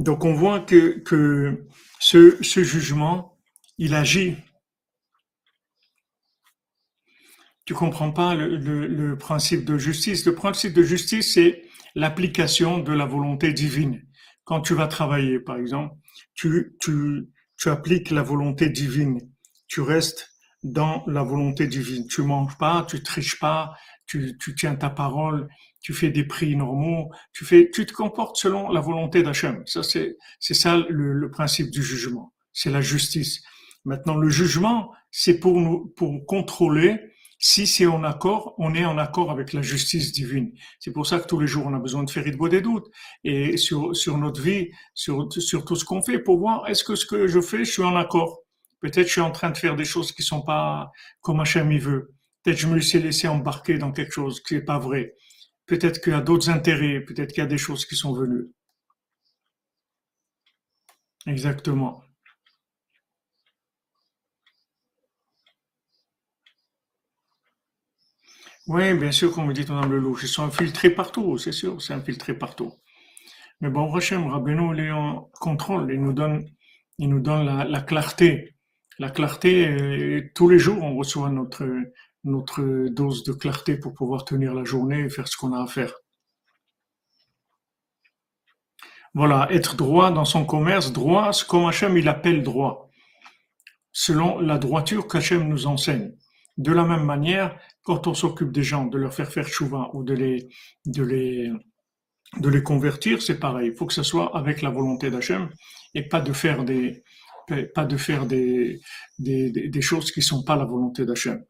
[0.01, 1.67] Donc on voit que,
[1.99, 3.37] ce, jugement,
[3.77, 4.35] il agit.
[7.65, 10.25] Tu comprends pas le, principe de justice?
[10.25, 11.61] Le principe de justice, c'est
[11.93, 14.01] l'application de la volonté divine.
[14.43, 15.95] Quand tu vas travailler, par exemple,
[16.33, 19.19] tu, tu, tu appliques la volonté divine.
[19.67, 20.31] Tu restes
[20.63, 22.07] dans la volonté divine.
[22.07, 23.75] Tu manges pas, tu triches pas,
[24.11, 25.47] tu, tu tiens ta parole,
[25.79, 29.63] tu fais des prix normaux, tu fais, tu te comportes selon la volonté d'Hachem.
[29.65, 32.33] Ça, c'est, c'est ça le, le, principe du jugement.
[32.51, 33.41] C'est la justice.
[33.85, 36.99] Maintenant, le jugement, c'est pour nous, pour contrôler
[37.39, 40.51] si c'est en accord, on est en accord avec la justice divine.
[40.79, 42.91] C'est pour ça que tous les jours, on a besoin de faire de des doutes
[43.23, 46.95] et sur, sur notre vie, sur, sur tout ce qu'on fait pour voir est-ce que
[46.95, 48.41] ce que je fais, je suis en accord?
[48.81, 51.79] Peut-être je suis en train de faire des choses qui sont pas comme Hachem il
[51.79, 52.13] veut.
[52.43, 55.15] Peut-être que je me suis laissé embarquer dans quelque chose qui n'est pas vrai.
[55.65, 58.49] Peut-être qu'il y a d'autres intérêts, peut-être qu'il y a des choses qui sont venues.
[61.25, 62.03] Exactement.
[68.67, 71.93] Oui, bien sûr, comme vous dites, Mme Lelouch, ils sont infiltrés partout, c'est sûr, c'est
[71.93, 72.73] infiltré partout.
[73.61, 76.45] Mais bon, Hachem, Rabbeinu, il est en contrôle, il nous donne,
[76.99, 78.55] il nous donne la, la clarté.
[78.99, 81.65] La clarté, euh, tous les jours, on reçoit notre,
[82.23, 85.67] notre dose de clarté pour pouvoir tenir la journée et faire ce qu'on a à
[85.67, 85.93] faire.
[89.13, 92.89] Voilà, être droit dans son commerce, droit, ce comme Hachem il appelle droit,
[93.91, 96.13] selon la droiture qu'Hachem nous enseigne.
[96.57, 100.03] De la même manière, quand on s'occupe des gens, de leur faire faire chouva ou
[100.03, 100.47] de les,
[100.85, 101.51] de les,
[102.37, 103.71] de les convertir, c'est pareil.
[103.71, 105.49] Il faut que ce soit avec la volonté d'Hachem
[105.93, 107.03] et pas de faire des,
[107.73, 108.79] pas de faire des,
[109.19, 111.43] des, des choses qui sont pas la volonté d'Hachem.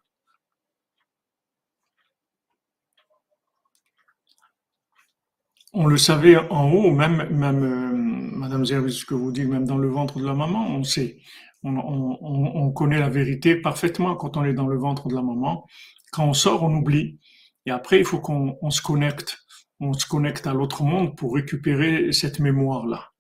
[5.74, 9.66] On le savait en haut, même, même euh, Madame Zervis, ce que vous dites, même
[9.66, 11.20] dans le ventre de la maman, on sait.
[11.64, 15.22] On, on, on, connaît la vérité parfaitement quand on est dans le ventre de la
[15.22, 15.66] maman.
[16.12, 17.20] Quand on sort, on oublie.
[17.66, 19.38] Et après, il faut qu'on on se connecte.
[19.80, 23.12] On se connecte à l'autre monde pour récupérer cette mémoire-là.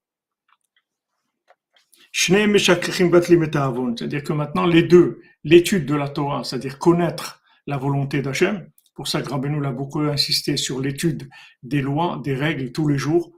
[2.14, 9.08] C'est-à-dire que maintenant, les deux, l'étude de la Torah, c'est-à-dire connaître la volonté d'Hachem, pour
[9.08, 11.30] ça Rabbeinu a beaucoup insisté sur l'étude
[11.64, 13.32] des lois, des règles tous les jours.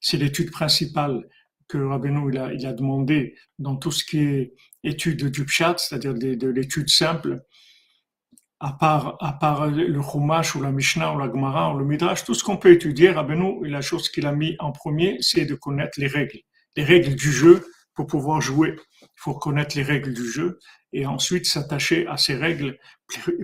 [0.00, 1.26] C'est l'étude principale
[1.66, 6.14] que Rabbeinu il a, il demandé dans tout ce qui est étude du pshat, c'est-à-dire
[6.14, 7.40] de, l'étude simple,
[8.60, 12.34] à part, à le Chumash ou la Mishnah ou la Gemara ou le Midrash, tout
[12.34, 15.98] ce qu'on peut étudier, Rabbeinu, la chose qu'il a mis en premier, c'est de connaître
[15.98, 16.40] les règles.
[16.76, 18.76] Les règles du jeu pour pouvoir jouer.
[19.02, 20.58] Il faut connaître les règles du jeu
[20.92, 22.78] et ensuite s'attacher à ces règles,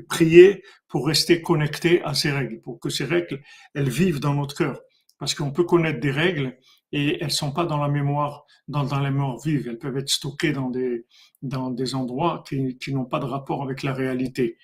[0.08, 3.42] prier pour rester connecté à ces règles, pour que ces règles,
[3.74, 4.80] elles vivent dans notre cœur.
[5.18, 6.58] Parce qu'on peut connaître des règles
[6.92, 9.68] et elles sont pas dans la mémoire, dans, dans la mémoire vive.
[9.68, 11.06] Elles peuvent être stockées dans des,
[11.42, 14.58] dans des endroits qui, qui n'ont pas de rapport avec la réalité.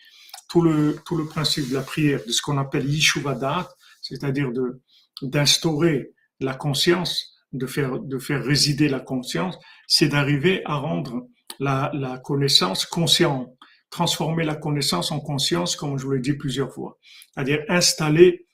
[0.48, 3.68] Tout le, tout le principe de la prière, de ce qu'on appelle Yishuvadat,
[4.02, 4.82] c'est-à-dire de,
[5.22, 11.26] d'instaurer la conscience, de faire, de faire résider la conscience, c'est d'arriver à rendre
[11.60, 13.54] la, la connaissance consciente,
[13.90, 16.98] transformer la connaissance en conscience, comme je vous l'ai dit plusieurs fois.
[17.32, 18.46] C'est-à-dire installer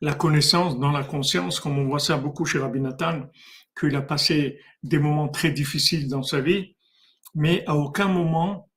[0.00, 3.28] la connaissance dans la conscience, comme on voit ça beaucoup chez Rabbi Nathan,
[3.78, 6.76] qu'il a passé des moments très difficiles dans sa vie,
[7.34, 8.70] mais à aucun moment,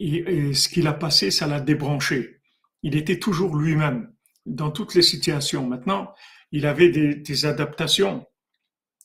[0.00, 2.40] ce qu'il a passé, ça l'a débranché.
[2.82, 4.12] Il était toujours lui-même
[4.46, 5.66] dans toutes les situations.
[5.66, 6.12] Maintenant,
[6.52, 8.26] il avait des, des adaptations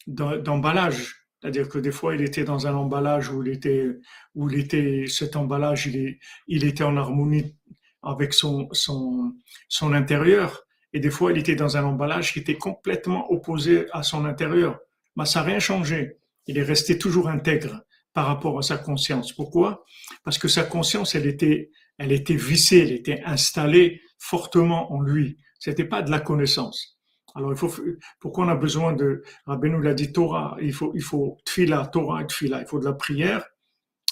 [0.07, 3.87] d'emballage c'est-à-dire que des fois, il était dans un emballage où il était,
[4.33, 7.55] où il était, cet emballage, il, est, il était en harmonie
[8.01, 9.35] avec son, son,
[9.69, 10.65] son intérieur.
[10.91, 14.79] Et des fois, il était dans un emballage qui était complètement opposé à son intérieur.
[15.15, 16.17] Mais ça n'a rien changé.
[16.47, 19.31] Il est resté toujours intègre par rapport à sa conscience.
[19.31, 19.85] Pourquoi?
[20.23, 25.37] Parce que sa conscience, elle était, elle était vissée, elle était installée fortement en lui.
[25.59, 26.94] C'était pas de la connaissance.
[27.35, 27.71] Alors, il faut,
[28.19, 32.23] pourquoi on a besoin de, Rabbeinu l'a dit Torah, il faut, il faut tfila, Torah
[32.23, 32.61] et tfila.
[32.61, 33.45] Il faut de la prière,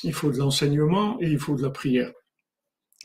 [0.04, 2.12] il faut de l'enseignement et il faut de la prière.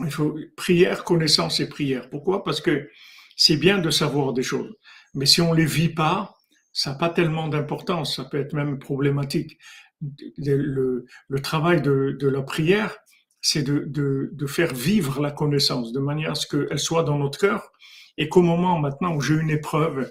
[0.00, 2.11] Il faut prière, connaissance et prière.
[2.11, 2.44] Pourquoi?
[2.44, 2.88] Parce que
[3.37, 4.74] c'est bien de savoir des choses.
[5.14, 6.35] Mais si on les vit pas,
[6.72, 8.16] ça n'a pas tellement d'importance.
[8.16, 9.59] Ça peut être même problématique.
[10.37, 12.96] Le, le travail de, de la prière,
[13.40, 17.18] c'est de, de, de, faire vivre la connaissance de manière à ce qu'elle soit dans
[17.18, 17.70] notre cœur
[18.16, 20.11] et qu'au moment maintenant où j'ai une épreuve,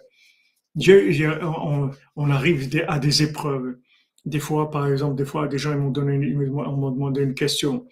[0.76, 3.78] on, on, arrive à des épreuves.
[4.26, 7.88] Des fois, par exemple, des fois, des gens m'ont donné, m'ont demandé une question.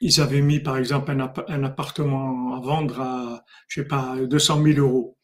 [0.00, 4.62] Ils avaient mis, par exemple, un, un, appartement à vendre à, je sais pas, 200
[4.62, 5.18] 000 euros.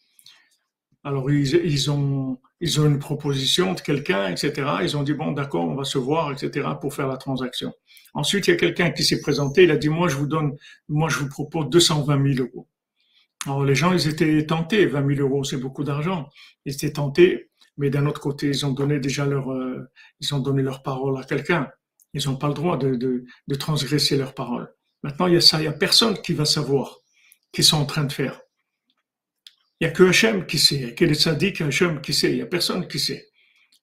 [1.04, 4.52] Alors, ils, ils ont, ils ont une proposition de quelqu'un, etc.
[4.82, 7.72] Ils ont dit, bon, d'accord, on va se voir, etc., pour faire la transaction.
[8.14, 10.56] Ensuite, il y a quelqu'un qui s'est présenté, il a dit, moi, je vous donne,
[10.88, 12.66] moi, je vous propose 220 000 euros.
[13.46, 16.28] Alors les gens, ils étaient tentés, 20 000 euros, c'est beaucoup d'argent.
[16.64, 19.88] Ils étaient tentés, mais d'un autre côté, ils ont donné déjà leur, euh,
[20.20, 21.70] ils ont donné leur parole à quelqu'un.
[22.12, 24.74] Ils n'ont pas le droit de, de, transgresser leur parole.
[25.02, 26.98] Maintenant, il y a ça, il y a personne qui va savoir
[27.52, 28.40] qu'ils sont en train de faire.
[29.80, 32.38] Il y a que Hachem qui sait, il que les sadiques Hachem qui sait, il
[32.38, 33.26] y a personne qui sait.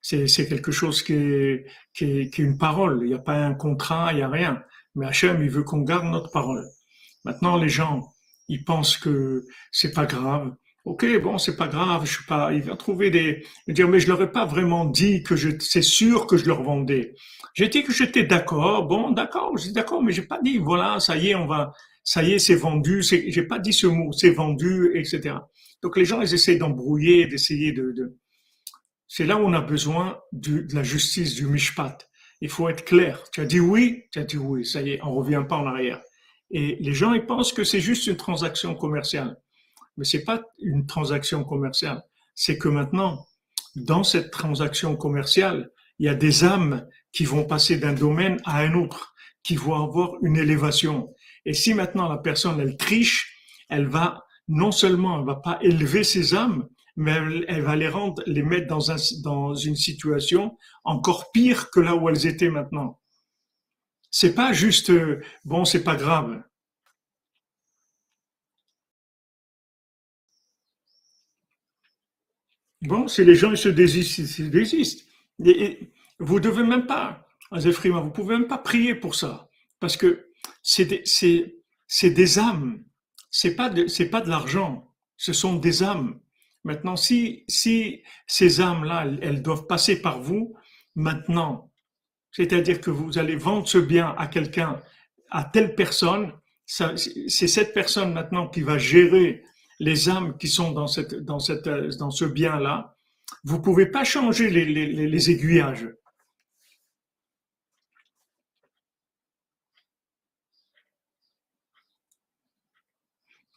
[0.02, 3.36] C'est, quelque chose qui est, qui, est, qui est une parole, il n'y a pas
[3.36, 4.62] un contrat, il n'y a rien.
[4.96, 6.66] Mais Hachem, il veut qu'on garde notre parole.
[7.24, 8.14] Maintenant, les gens,
[8.50, 10.54] il pense que c'est pas grave.
[10.86, 12.52] Ok, bon, c'est pas grave, je suis pas.
[12.52, 13.46] Il va trouver des.
[13.70, 15.52] dire, mais je leur ai pas vraiment dit que je.
[15.60, 17.16] C'est sûr que je leur vendais.
[17.54, 18.88] J'ai dit que j'étais d'accord.
[18.88, 21.74] Bon, d'accord, je d'accord, mais j'ai pas dit, voilà, ça y est, on va.
[22.04, 23.02] Ça y est, c'est vendu.
[23.02, 25.36] J'ai pas dit ce mot, c'est vendu, etc.
[25.84, 27.91] Donc les gens, ils essaient d'embrouiller, d'essayer de.
[27.91, 28.17] de...
[29.08, 32.10] C'est là où on a besoin de la justice, du mishpat.
[32.41, 33.24] Il faut être clair.
[33.32, 34.65] Tu as dit oui, tu as dit oui.
[34.65, 36.02] Ça y est, on revient pas en arrière
[36.50, 39.38] Et les gens, ils pensent que c'est juste une transaction commerciale.
[39.98, 42.02] Mais c'est pas une transaction commerciale.
[42.34, 43.28] C'est que maintenant,
[43.76, 45.69] dans cette transaction commerciale,
[46.00, 49.76] il y a des âmes qui vont passer d'un domaine à un autre, qui vont
[49.76, 51.13] avoir une élévation.
[51.46, 53.38] Et si maintenant la personne, elle triche,
[53.69, 57.13] elle va, non seulement elle va pas élever ses âmes, mais
[57.48, 61.96] elle, va les rendre, les mettre dans, un, dans une situation encore pire que là
[61.96, 63.00] où elles étaient maintenant.
[64.12, 66.44] C'est pas juste, euh, bon, c'est pas grave.
[72.82, 75.08] Bon, si les gens ils se désistent,
[76.20, 79.50] vous devez même pas, vous pouvez même pas prier pour ça.
[79.80, 80.30] Parce que
[80.62, 80.86] c'est,
[82.04, 82.84] des âmes.
[83.36, 84.88] C'est pas c'est pas de l'argent.
[85.17, 86.19] Ce sont des âmes.
[86.63, 90.56] Maintenant, si, si ces âmes-là, elles, doivent passer par vous,
[90.96, 91.72] maintenant,
[92.32, 94.80] c'est-à-dire que vous allez vendre ce bien à quelqu'un,
[95.32, 96.32] à telle personne,
[96.65, 99.43] c'est cette personne maintenant qui va gérer
[99.80, 102.96] les âmes qui sont dans, cette, dans, cette, dans ce bien-là.
[103.43, 105.89] Vous pouvez pas changer les, les, les aiguillages.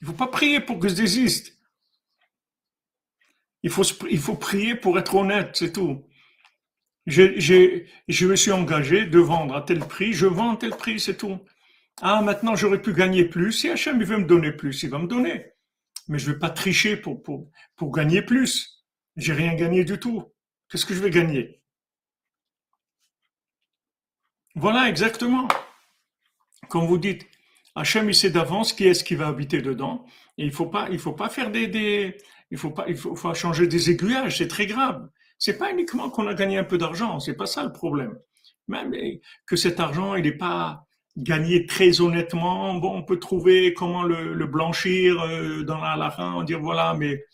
[0.07, 1.59] Il ne faut pas prier pour que je désiste.
[3.65, 6.07] Il faut, il faut prier pour être honnête, c'est tout.
[7.07, 11.17] je me suis engagé de vendre à tel prix, je vends à tel prix, c'est
[11.17, 11.41] tout.
[12.01, 13.51] Ah, maintenant j'aurais pu gagner plus.
[13.51, 15.47] Si Hachem veut me donner plus, il va me donner.
[16.07, 18.87] Mais je ne vais pas tricher pour, pour, pour gagner plus.
[19.17, 20.23] J'ai rien gagné du tout.
[20.69, 21.61] Qu'est-ce que je vais gagner?
[24.55, 25.49] Voilà, exactement.
[26.69, 27.27] Comme vous dites,
[27.77, 30.05] Hachem, il sait d'avance qui est-ce qui va habiter dedans.
[30.39, 32.17] Et il faut pas, il faut pas faire des, des,
[32.51, 35.09] il faut pas, il faut, changer des aiguillages, c'est très grave.
[35.39, 38.19] C'est pas uniquement qu'on a gagné un peu d'argent, c'est pas ça le problème.
[38.69, 38.95] Même
[39.47, 40.87] que cet argent, il n'est pas
[41.17, 42.75] gagné très honnêtement.
[42.75, 46.95] Bon, on peut trouver comment le, le blanchir euh, dans la fin, on dire voilà,
[46.95, 47.25] mais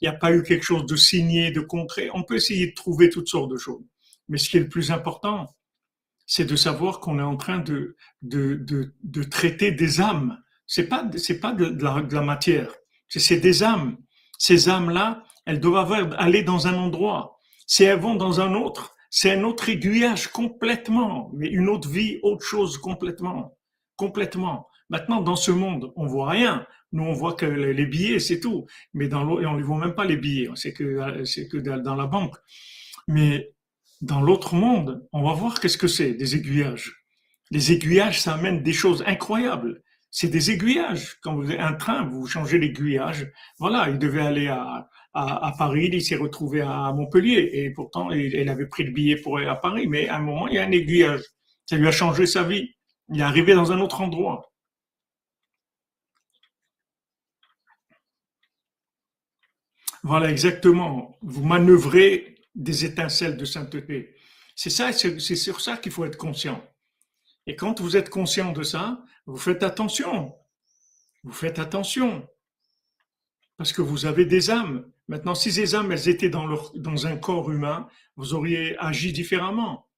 [0.00, 2.08] il n'y a pas eu quelque chose de signé, de concret.
[2.14, 3.82] On peut essayer de trouver toutes sortes de choses.
[4.28, 5.48] Mais ce qui est le plus important,
[6.28, 10.38] c'est de savoir qu'on est en train de, de, de, de, traiter des âmes.
[10.66, 12.70] C'est pas, c'est pas de, la, de la matière.
[13.08, 13.96] C'est des âmes.
[14.38, 17.38] Ces âmes-là, elles doivent aller dans un endroit.
[17.66, 22.18] Si elles vont dans un autre, c'est un autre aiguillage complètement, mais une autre vie,
[22.22, 23.56] autre chose complètement,
[23.96, 24.68] complètement.
[24.90, 26.66] Maintenant, dans ce monde, on voit rien.
[26.92, 28.66] Nous, on voit que les billets, c'est tout.
[28.92, 30.50] Mais dans l'autre, on ne voit même pas les billets.
[30.56, 32.36] C'est que, c'est que dans la banque.
[33.06, 33.54] Mais
[34.00, 37.04] dans l'autre monde, on va voir qu'est-ce que c'est, des aiguillages.
[37.50, 41.18] Les aiguillages, ça amène des choses incroyables c'est des aiguillages.
[41.22, 43.30] Quand vous avez un train, vous changez l'aiguillage.
[43.58, 44.88] Voilà, il devait aller à,
[45.58, 49.48] Paris, il s'est retrouvé à Montpellier et pourtant il, avait pris le billet pour aller
[49.48, 49.86] à Paris.
[49.86, 51.22] Mais à un moment, il y a un aiguillage.
[51.66, 52.70] Ça lui a changé sa vie.
[53.10, 54.52] Il est arrivé dans un autre endroit.
[60.02, 61.18] Voilà, exactement.
[61.22, 64.14] Vous manœuvrez des étincelles de sainteté.
[64.54, 66.62] C'est ça, c'est sur ça qu'il faut être conscient.
[67.46, 70.34] Et quand vous êtes conscient de ça, vous faites attention.
[71.22, 72.28] Vous faites attention.
[73.56, 74.90] Parce que vous avez des âmes.
[75.06, 79.88] Maintenant, si ces âmes, elles étaient dans, dans un corps humain, vous auriez agi différemment.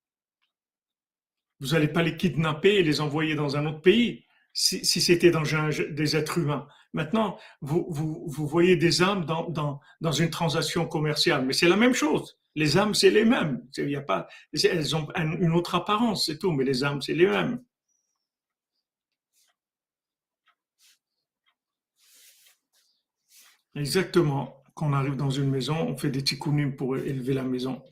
[1.59, 5.42] Vous n'allez pas les kidnapper et les envoyer dans un autre pays si, c'était dans
[5.42, 6.66] des êtres humains.
[6.92, 11.68] Maintenant, vous, vous, vous voyez des âmes dans, dans, dans une transaction commerciale, mais c'est
[11.68, 12.39] la même chose.
[12.56, 13.62] Les âmes, c'est les mêmes.
[13.78, 17.14] Il y a pas, elles ont une autre apparence, c'est tout, mais les âmes, c'est
[17.14, 17.62] les mêmes.
[23.74, 24.62] Exactement.
[24.74, 27.82] Quand on arrive dans une maison, on fait des tikkunim pour élever la maison.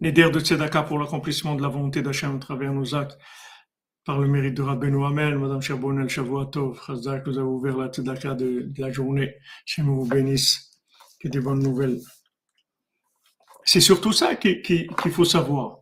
[0.00, 3.18] Neder de Tzedaka pour l'accomplissement de la volonté d'Hachem à travers nos actes,
[4.04, 8.34] par le mérite de Rabbeinu Amel, Madame Charbonnel, Shavuatov, Chazak, nous avons ouvert la Tzedaka
[8.34, 9.34] de, la journée.
[9.66, 10.80] Chez vous bénisse.
[11.20, 12.00] Que des bonnes nouvelles.
[13.64, 15.78] C'est surtout ça qu'il faut savoir.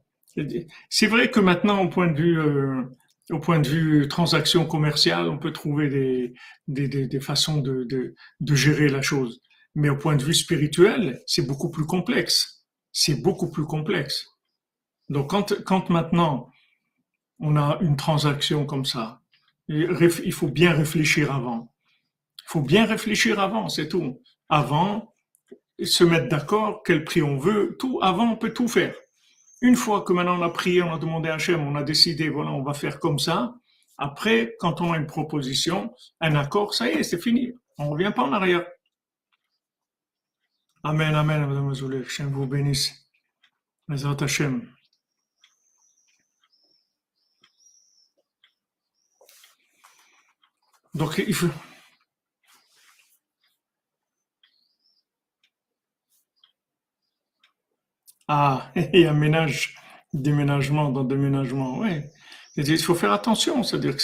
[0.91, 2.83] C'est vrai que maintenant, au point de vue, euh,
[3.31, 6.35] au point de vue transaction commerciale, on peut trouver des,
[6.69, 9.41] des, des, façons de, de, de, gérer la chose.
[9.75, 12.67] Mais au point de vue spirituel, c'est beaucoup plus complexe.
[12.93, 14.27] C'est beaucoup plus complexe.
[15.09, 16.51] Donc, quand, quand maintenant
[17.41, 19.21] on a une transaction comme ça,
[19.69, 21.73] il faut bien réfléchir avant.
[22.45, 24.23] Il faut bien réfléchir avant, c'est tout.
[24.49, 25.13] Avant,
[25.85, 28.95] se mettre d'accord, quel prix on veut, tout, avant on peut tout faire.
[29.61, 32.29] Une fois que maintenant on a prié, on a demandé à Hachem, on a décidé,
[32.29, 33.55] voilà, on va faire comme ça.
[33.97, 37.53] Après, quand on a une proposition, un accord, ça y est, c'est fini.
[37.79, 38.65] On ne revient pas en arrière.
[40.85, 42.03] Amen, amen, Madame Azoulay.
[42.03, 42.95] Hachem vous bénisse.
[43.89, 44.71] Mesrat Hachem.
[50.95, 51.49] Donc, il faut...
[58.29, 59.75] Ah, il y a ménage,
[60.13, 62.03] déménagement dans déménagement, oui.
[62.57, 64.03] Il faut faire attention, c'est-à-dire que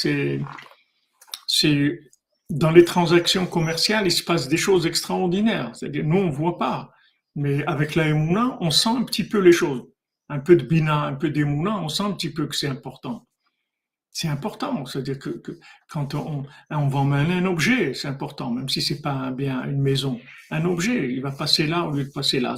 [1.47, 2.01] c'est,
[2.51, 5.75] dans les transactions commerciales, il se passe des choses extraordinaires.
[5.75, 6.91] C'est-à-dire, nous, on voit pas.
[7.35, 9.85] Mais avec la Emouna, on sent un petit peu les choses.
[10.29, 13.27] Un peu de Bina, un peu d'Emouna, on sent un petit peu que c'est important.
[14.17, 15.43] C'est important, c'est-à-dire que,
[15.91, 19.65] quand on, on va emmener un objet, c'est important, même si c'est pas un bien,
[19.65, 20.21] une maison.
[20.53, 22.55] Un objet, il va passer là au lieu de passer là.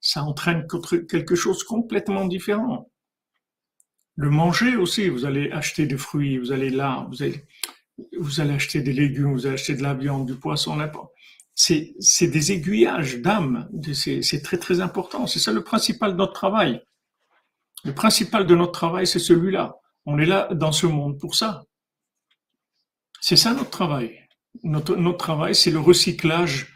[0.00, 0.66] Ça entraîne
[1.08, 2.90] quelque chose complètement différent.
[4.16, 7.44] Le manger aussi, vous allez acheter des fruits, vous allez là, vous allez,
[8.18, 11.12] vous allez acheter des légumes, vous allez acheter de la viande, du poisson, n'importe.
[11.54, 13.70] C'est, c'est des aiguillages d'âme.
[13.94, 15.28] C'est très très important.
[15.28, 16.82] C'est ça le principal de notre travail.
[17.84, 19.76] Le principal de notre travail, c'est celui-là.
[20.06, 21.64] On est là dans ce monde pour ça.
[23.20, 24.20] C'est ça notre travail.
[24.62, 26.72] Notre, travail, c'est le recyclage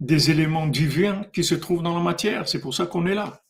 [0.00, 2.48] des éléments divins qui se trouvent dans la matière.
[2.48, 3.42] C'est pour ça qu'on est là.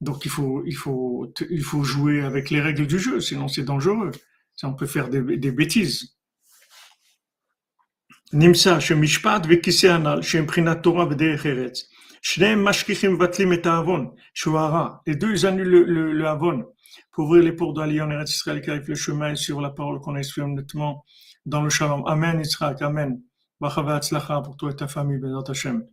[0.00, 3.62] Donc il faut, il faut, il faut jouer avec les règles du jeu, sinon c'est
[3.64, 4.10] dangereux.
[4.62, 6.16] On peut faire des, des bêtises.
[8.32, 8.80] Nimsa.
[12.21, 15.01] Shneim mashkichim vatlim et avon, shuara.
[15.05, 16.65] Les deux, ils annulent le, le, le avon
[17.11, 19.99] pour ouvrir les portes d'Ali en Eretz Israël qui arrive le chemin sur la parole
[19.99, 21.05] qu'on a exprimée honnêtement
[21.45, 22.03] dans le shalom.
[22.05, 23.21] Amen, Israël, Amen.
[23.59, 25.83] Bachava Atzlacha pour toi et ta famille, Bezat Hashem.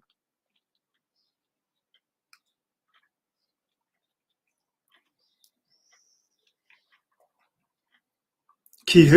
[8.86, 9.09] כי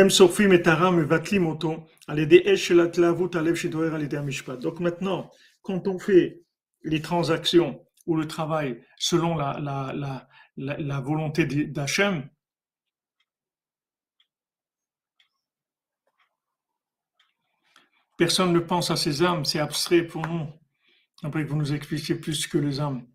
[0.00, 4.16] הם שורפים את הרע, מבטלים אותו על ידי אש של התלהבות הלב שדוהר על ידי
[4.16, 4.58] המשפט.
[4.60, 5.30] Donc maintenant,
[5.62, 6.40] quand on fait
[6.85, 12.29] les transactions ou le travail selon la, volonté d'Hachem,
[18.17, 20.47] personne ne pense à ces âmes, c'est abstrait pour nous.
[21.23, 23.05] Après, vous nous expliquez plus que les âmes.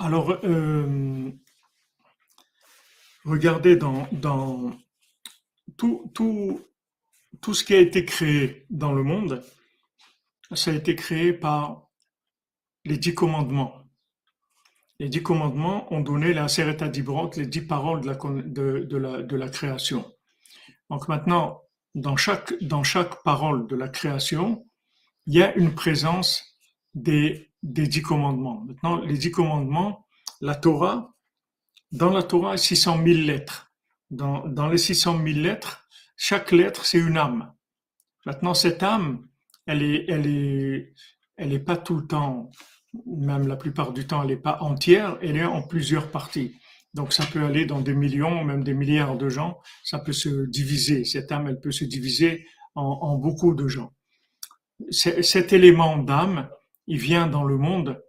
[0.00, 1.32] Alors, euh,
[3.24, 4.06] regardez dans
[5.78, 6.60] tout, tout,
[7.40, 9.42] tout ce qui a été créé dans le monde,
[10.52, 11.88] ça a été créé par
[12.84, 13.74] les dix commandements.
[14.98, 19.22] Les dix commandements ont donné la Sereta d'Ibrot, les dix paroles de la, de, la,
[19.22, 20.04] de la création.
[20.90, 21.62] Donc maintenant,
[21.94, 24.66] dans chaque, dans chaque parole de la création,
[25.26, 26.58] il y a une présence
[26.94, 28.64] des, des dix commandements.
[28.66, 30.06] Maintenant, les dix commandements,
[30.40, 31.14] la Torah,
[31.92, 33.67] dans la Torah, il y a 600 000 lettres.
[34.10, 35.86] Dans, les 600 000 lettres,
[36.16, 37.52] chaque lettre, c'est une âme.
[38.24, 39.26] Maintenant, cette âme,
[39.66, 40.94] elle est, elle est,
[41.36, 42.50] elle est pas tout le temps,
[43.06, 46.54] même la plupart du temps, elle n'est pas entière, elle est en plusieurs parties.
[46.94, 49.60] Donc, ça peut aller dans des millions, même des milliards de gens.
[49.84, 51.04] Ça peut se diviser.
[51.04, 53.92] Cette âme, elle peut se diviser en, en beaucoup de gens.
[54.90, 56.48] Cet élément d'âme,
[56.86, 58.02] il vient dans le monde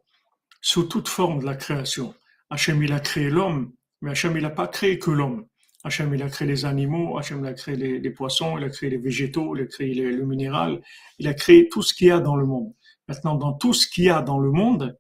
[0.62, 2.14] sous toute forme de la création.
[2.50, 5.46] Hachem, il a créé l'homme, mais Hachem, il n'a pas créé que l'homme.
[5.84, 8.90] Hachem, il a créé les animaux, Hachem, il a créé les, poissons, il a créé
[8.90, 10.82] les végétaux, il a créé le minéral,
[11.20, 12.74] il a créé tout ce qu'il y a dans le monde.
[13.08, 15.00] Maintenant, dans tout ce qu'il y a dans le monde,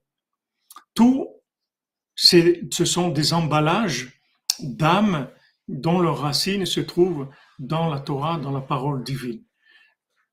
[0.96, 1.28] tout,
[2.16, 4.22] ce sont des emballages
[4.60, 5.30] d'âmes
[5.68, 7.28] dont leurs racines se trouvent
[7.60, 9.44] dans la Torah, dans la parole divine.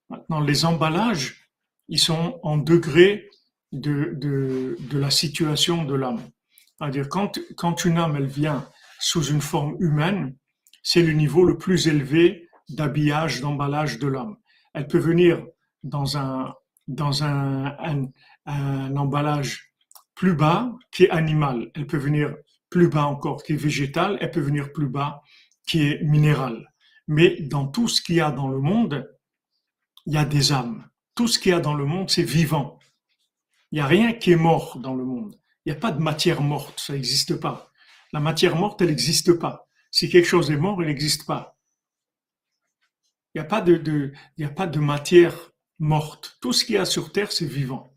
[0.08, 1.50] Maintenant, les emballages,
[1.88, 3.28] ils sont en degré
[3.72, 6.22] de, de, de la situation de l'âme.
[6.78, 8.68] C'est-à-dire, quand, quand une âme, elle vient
[8.98, 10.36] sous une forme humaine,
[10.82, 14.36] c'est le niveau le plus élevé d'habillage, d'emballage de l'homme.
[14.74, 15.46] Elle peut venir
[15.82, 16.54] dans un,
[16.88, 17.76] dans un,
[18.46, 19.72] un, emballage
[20.14, 21.70] plus bas qui est animal.
[21.74, 22.36] Elle peut venir
[22.70, 24.18] plus bas encore qui est végétal.
[24.20, 25.22] Elle peut venir plus bas
[25.66, 26.72] qui est minéral.
[27.08, 29.08] Mais dans tout ce qu'il y a dans le monde,
[30.06, 30.88] il y a des âmes.
[31.14, 32.78] Tout ce qu'il y a dans le monde, c'est vivant.
[33.72, 35.36] Il n'y a rien qui est mort dans le monde.
[35.64, 37.72] Il n'y a pas de matière morte, ça n'existe pas.
[38.12, 39.68] La matière morte, elle n'existe pas.
[39.90, 41.58] Si quelque chose est mort, il n'existe pas.
[43.34, 46.38] Il n'y a, pas de, a pas de matière morte.
[46.40, 47.92] Tout ce qu'il y a sur Terre, c'est vivant.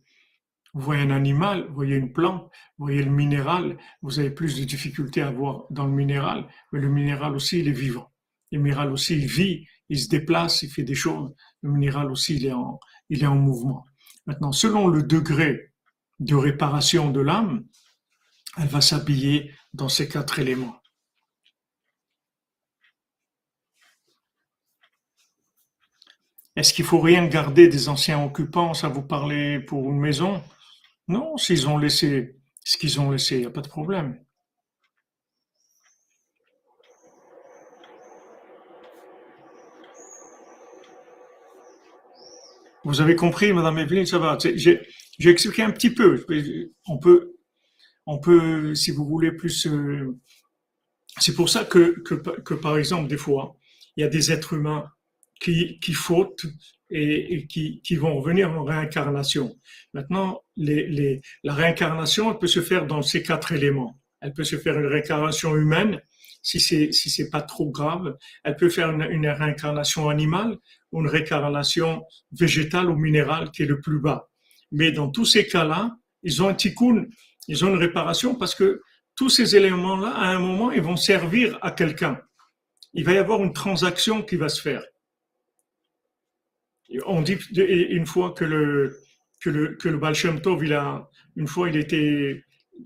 [0.74, 2.44] Vous voyez un animal, vous voyez une plante,
[2.78, 6.80] vous voyez le minéral, vous avez plus de difficultés à voir dans le minéral, mais
[6.80, 8.12] le minéral aussi, il est vivant.
[8.52, 11.34] Le minéral aussi, il vit, il se déplace, il fait des choses.
[11.62, 12.80] Le minéral aussi, il est en,
[13.10, 13.86] il est en mouvement.
[14.28, 15.74] Maintenant, selon le degré
[16.20, 17.66] de réparation de l'âme,
[18.58, 20.80] elle va s'habiller dans ces quatre éléments.
[26.56, 30.44] Est-ce qu'il faut rien garder des anciens occupants Ça vous parlait pour une maison?
[31.08, 34.20] Non, s'ils ont laissé, ce qu'ils ont laissé, il n'y a pas de problème.
[42.84, 44.38] Vous avez compris, Madame Evelyne, ça va.
[44.40, 44.82] J'ai
[45.20, 46.26] expliqué un petit peu.
[46.88, 47.39] On peut,
[48.10, 49.68] on peut, si vous voulez, plus.
[49.68, 50.18] Euh,
[51.20, 53.56] c'est pour ça que, que, par exemple, des fois,
[53.96, 54.86] il y a des êtres humains
[55.40, 56.48] qui, qui fautent
[56.90, 59.56] et, qui, qui, vont revenir en réincarnation.
[59.94, 64.02] Maintenant, la réincarnation, elle peut se faire dans ces quatre éléments.
[64.22, 66.02] Elle peut se faire une réincarnation humaine,
[66.42, 68.18] si c'est si c'est pas trop grave.
[68.44, 70.58] Elle peut faire une, une, réincarnation animale
[70.92, 74.32] ou une réincarnation végétale ou minérale qui est le plus bas.
[74.72, 77.06] Mais dans tous ces cas-là, ils ont un tikkun,
[77.50, 78.82] ils ont une réparation parce que
[79.16, 82.22] tous ces éléments-là, à un moment, ils vont servir à quelqu'un.
[82.94, 84.84] Il va y avoir une transaction qui va se faire.
[87.06, 88.98] On dit une fois que le
[89.42, 92.44] que le que le Baal Tov, il a une fois il était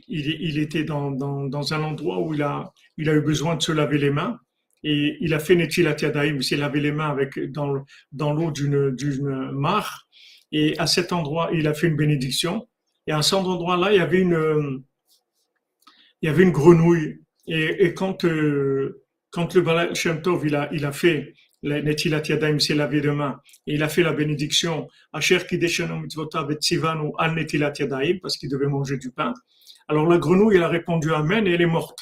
[0.07, 3.55] il, il était dans, dans, dans, un endroit où il a il a eu besoin
[3.55, 4.39] de se laver les mains
[4.83, 8.51] et il a fait Netilat Yadayim, il s'est lavé les mains avec dans dans l'eau
[8.51, 10.07] d'une d'une mare
[10.51, 12.67] et à cet endroit il a fait une bénédiction
[13.07, 14.83] et à cet endroit-là il y avait une
[16.21, 20.69] il y avait une grenouille et, quand euh, quand le Baal Shem Tov il a
[20.73, 21.33] il a fait
[21.63, 26.55] Netilat Yadayim s'est lavé de main et il a fait la bénédiction Asher Mitzvotav et
[26.55, 29.33] Tzivanu Netilat Yadayim parce qu'il devait manger du pain.
[29.87, 31.99] Alors la grenouille, elle a répondu Amen et elle est morte.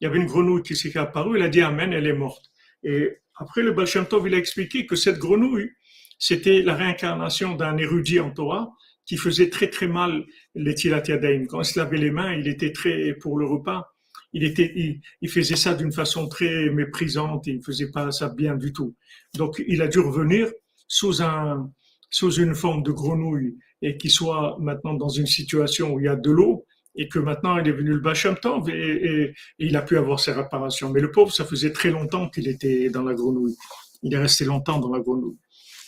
[0.00, 2.46] Il y avait une grenouille qui s'est apparue, elle a dit Amen, elle est morte.
[2.82, 5.70] Et après, le Baal Tov, il a expliqué que cette grenouille,
[6.18, 8.70] c'était la réincarnation d'un érudit en Torah
[9.10, 11.46] qui faisait très très mal les Tilat Yadayim.
[11.46, 13.88] Quand il se lavait les mains, il était très, pour le repas,
[14.32, 14.72] il était,
[15.20, 18.94] il, faisait ça d'une façon très méprisante, il faisait pas ça bien du tout.
[19.34, 20.46] Donc, il a dû revenir
[20.86, 21.72] sous un,
[22.08, 26.08] sous une forme de grenouille et qui soit maintenant dans une situation où il y
[26.08, 28.36] a de l'eau et que maintenant il est venu le Bacham
[28.68, 30.90] et, et, et, il a pu avoir ses réparations.
[30.90, 33.56] Mais le pauvre, ça faisait très longtemps qu'il était dans la grenouille.
[34.04, 35.38] Il est resté longtemps dans la grenouille.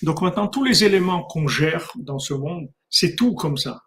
[0.02, 3.82] Donc maintenant, tous les éléments qu'on gère dans ce monde, c'est tout comme ça.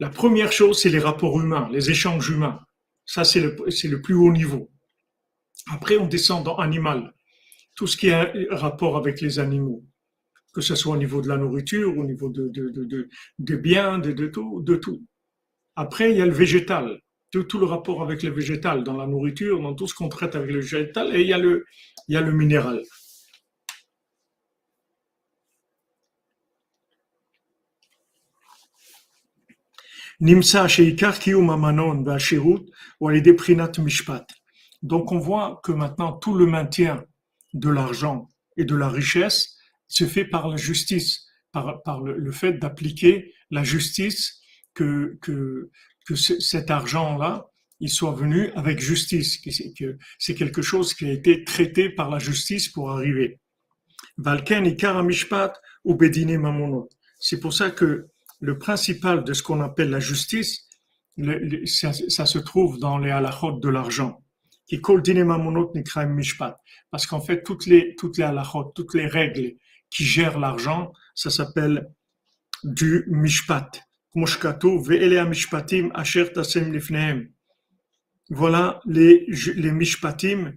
[0.00, 2.58] La première chose, c'est les rapports humains, les échanges humains.
[3.06, 4.72] Ça, c'est le, plus haut niveau.
[5.70, 7.14] Après, on descend dans animal.
[7.76, 9.84] Tout ce qui a rapport avec les animaux.
[10.54, 14.62] Que ce soit au niveau de la nourriture, au niveau de, de, biens, de, tout,
[14.62, 15.04] de tout.
[15.76, 17.00] Après, il y a le végétal.
[17.30, 20.50] Tout, le rapport avec le végétal, dans la nourriture, dans tout ce qu'on traite avec
[20.50, 21.14] le végétal.
[21.14, 21.34] Et il y
[22.16, 22.82] a le minéral.
[30.24, 30.66] Nimsa.
[34.82, 37.04] Donc on voit que maintenant tout le maintien
[37.52, 43.34] de l'argent et de la richesse se fait par la justice, par, le, fait d'appliquer
[43.50, 44.40] la justice,
[44.72, 45.70] que, que,
[46.06, 47.50] que cet argent-là,
[47.80, 52.18] il soit venu avec justice, que c'est quelque chose qui a été traité par la
[52.18, 53.40] justice pour arriver.
[57.20, 58.06] C'est pour ça que
[58.40, 60.68] le principal de ce qu'on appelle la justice,
[61.66, 64.22] ça, se trouve dans les halachot de l'argent.
[64.66, 64.80] Qui.
[66.90, 69.52] Parce qu'en fait, toutes les, toutes les halachot, toutes les règles
[69.90, 71.88] qui gèrent l'argent, ça s'appelle
[72.64, 73.70] du mishpat.
[78.30, 79.26] Voilà les,
[79.56, 80.52] les mishpatim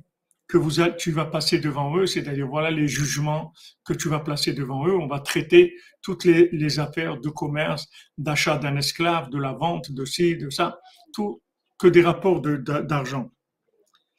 [0.48, 4.54] que vous, tu vas passer devant eux, c'est-à-dire voilà les jugements que tu vas placer
[4.54, 4.96] devant eux.
[4.96, 7.88] On va traiter toutes les, les affaires de commerce,
[8.18, 10.80] d'achat d'un esclave, de la vente, de ci, de ça,
[11.14, 11.42] tout
[11.78, 13.30] que des rapports d'argent.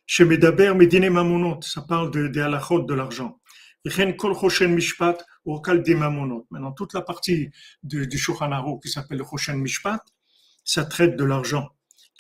[0.07, 3.41] Chez Medaber, Medine Mamonot, ça parle de, de halachot de l'argent.
[3.85, 5.25] Mishpat,
[6.51, 7.51] Maintenant, toute la partie
[7.83, 8.19] du, du
[8.83, 10.01] qui s'appelle Choshen Mishpat,
[10.65, 11.69] ça traite de l'argent.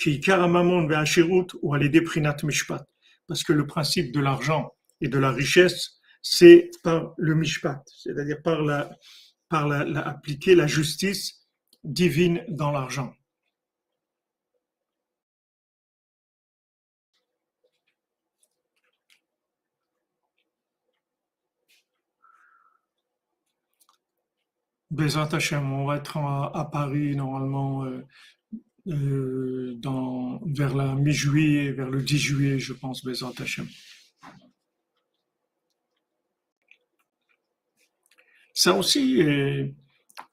[0.00, 0.88] Qui Karamamon
[1.62, 1.74] ou
[2.44, 2.86] Mishpat
[3.28, 8.42] parce que le principe de l'argent et de la richesse, c'est par le mishpat, c'est-à-dire
[8.42, 8.90] par la,
[9.50, 11.46] la, appliquer la justice
[11.84, 13.14] divine dans l'argent.
[24.90, 28.06] Bézat on va être à, Paris normalement euh,
[28.88, 29.78] euh,
[30.46, 33.66] vers la mi-juillet, vers le 10 juillet, je pense, Bézant Hachem.
[38.54, 39.22] Ça aussi,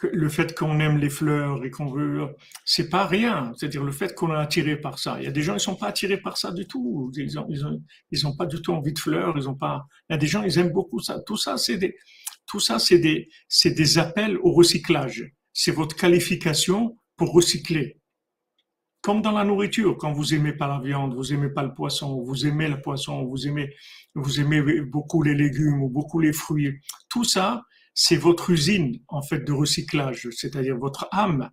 [0.01, 2.35] le fait qu'on aime les fleurs et qu'on veut,
[2.65, 3.53] c'est pas rien.
[3.55, 5.17] C'est-à-dire le fait qu'on est attiré par ça.
[5.19, 7.11] Il y a des gens, ils sont pas attirés par ça du tout.
[7.15, 9.35] Ils ont, pas du tout envie de fleurs.
[9.37, 9.87] Ils pas.
[10.09, 11.19] Il y a des gens, ils aiment beaucoup ça.
[11.25, 11.95] Tout ça, c'est des,
[12.45, 15.31] tout ça, c'est des, c'est des appels au recyclage.
[15.53, 17.99] C'est votre qualification pour recycler.
[19.05, 22.23] Comme dans la nourriture, quand vous aimez pas la viande, vous aimez pas le poisson,
[22.23, 23.71] vous aimez le poisson, vous aimez,
[24.15, 26.73] vous aimez beaucoup les légumes ou beaucoup les fruits,
[27.07, 27.61] tout ça,
[27.93, 31.51] c'est votre usine, en fait, de recyclage, c'est-à-dire votre âme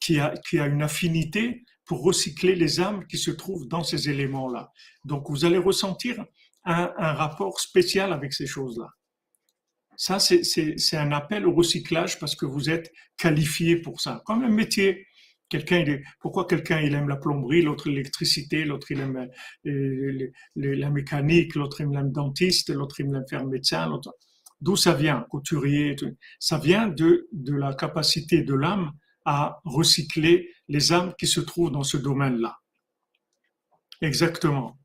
[0.00, 4.10] qui a, qui a une affinité pour recycler les âmes qui se trouvent dans ces
[4.10, 4.72] éléments-là.
[5.04, 6.24] Donc, vous allez ressentir
[6.64, 8.88] un, un rapport spécial avec ces choses-là.
[9.96, 14.22] Ça, c'est un appel au recyclage parce que vous êtes qualifié pour ça.
[14.26, 15.06] Comme un métier.
[15.50, 15.84] Quelqu'un,
[16.20, 19.28] pourquoi quelqu'un il aime la plomberie, l'autre l'électricité, l'autre il aime
[19.66, 23.90] euh, la mécanique, l'autre il aime le dentiste, l'autre il aime faire médecin.
[24.60, 25.96] D'où ça vient, couturier
[26.38, 28.92] Ça vient de, de la capacité de l'âme
[29.24, 32.56] à recycler les âmes qui se trouvent dans ce domaine-là.
[34.00, 34.78] Exactement.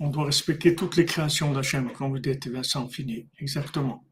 [0.00, 3.28] On doit respecter toutes les créations d'Hachem, comme vous dites, sans fini.
[3.38, 4.05] Exactement.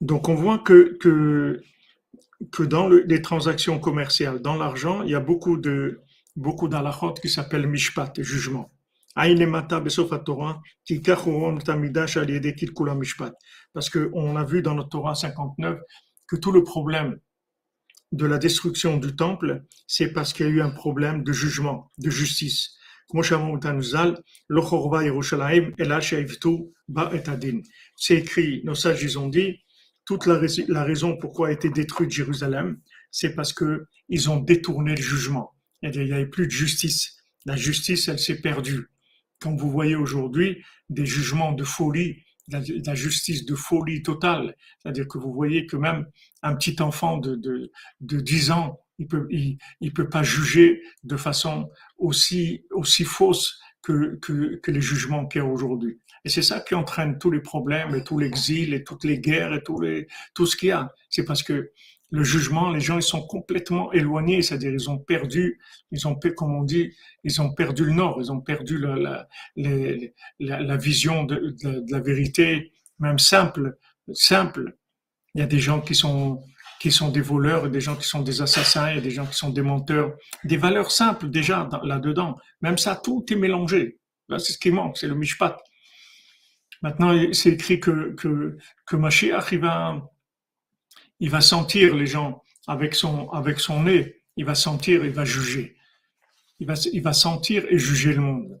[0.00, 1.60] Donc on voit que, que,
[2.52, 6.00] que dans les transactions commerciales, dans l'argent, il y a beaucoup de
[6.36, 8.70] beaucoup d'alachot qui s'appellent mishpat, jugement.
[13.72, 15.78] Parce qu'on a vu dans notre Torah 59
[16.26, 17.18] que tout le problème
[18.12, 21.90] de la destruction du temple, c'est parce qu'il y a eu un problème de jugement,
[21.98, 22.76] de justice.
[27.96, 29.60] C'est écrit, nos sages ils ont dit,
[30.06, 32.78] toute la, raison pourquoi a été détruite Jérusalem,
[33.10, 35.54] c'est parce que ils ont détourné le jugement.
[35.82, 37.16] Il n'y avait plus de justice.
[37.44, 38.88] La justice, elle s'est perdue.
[39.40, 44.56] Comme vous voyez aujourd'hui, des jugements de folie, la, justice de folie totale.
[44.78, 46.06] C'est-à-dire que vous voyez que même
[46.42, 50.82] un petit enfant de, de, de 10 ans, il peut, il, il, peut pas juger
[51.02, 56.00] de façon aussi, aussi fausse que, que, que les jugements qu'il y a aujourd'hui.
[56.24, 59.54] Et c'est ça qui entraîne tous les problèmes et tout l'exil et toutes les guerres
[59.54, 60.92] et tout, ce qu'il y a.
[61.08, 61.70] C'est parce que
[62.10, 65.60] le jugement, les gens ils sont complètement éloignés, c'est-à-dire ils ont perdu,
[65.92, 69.28] ils ont comme on dit, ils ont perdu le nord, ils ont perdu la,
[70.76, 73.78] vision de, de, la vérité, même simple,
[74.12, 74.76] simple.
[75.36, 76.42] Il y a des gens qui sont
[76.80, 79.26] qui sont des voleurs, des gens qui sont des assassins, il y a des gens
[79.26, 80.14] qui sont des menteurs,
[80.44, 82.36] des valeurs simples déjà là-dedans.
[82.60, 83.98] Même ça, tout est mélangé.
[84.28, 85.56] Là, c'est ce qui manque, c'est le mishpat.
[86.82, 90.02] Maintenant, c'est écrit que que que Mashiach il va
[91.20, 95.24] il va sentir les gens avec son, avec son nez, il va sentir, il va
[95.24, 95.76] juger.
[96.58, 98.60] Il va, il va sentir et juger le monde.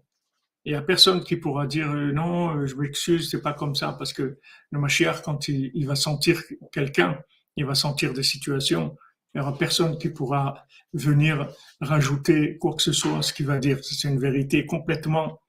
[0.64, 3.74] Il n'y a personne qui pourra dire euh, non, euh, je m'excuse, c'est pas comme
[3.74, 4.38] ça, parce que
[4.70, 6.42] le Mashiach, quand il, il va sentir
[6.72, 7.18] quelqu'un,
[7.56, 8.96] il va sentir des situations,
[9.34, 11.48] il n'y aura personne qui pourra venir
[11.80, 13.78] rajouter quoi que ce soit à ce qu'il va dire.
[13.82, 15.40] C'est une vérité complètement,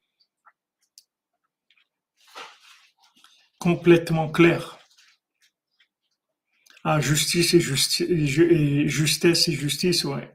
[3.60, 4.78] complètement claire.
[6.84, 10.34] Ah, justice et, justesse et justice, ouais.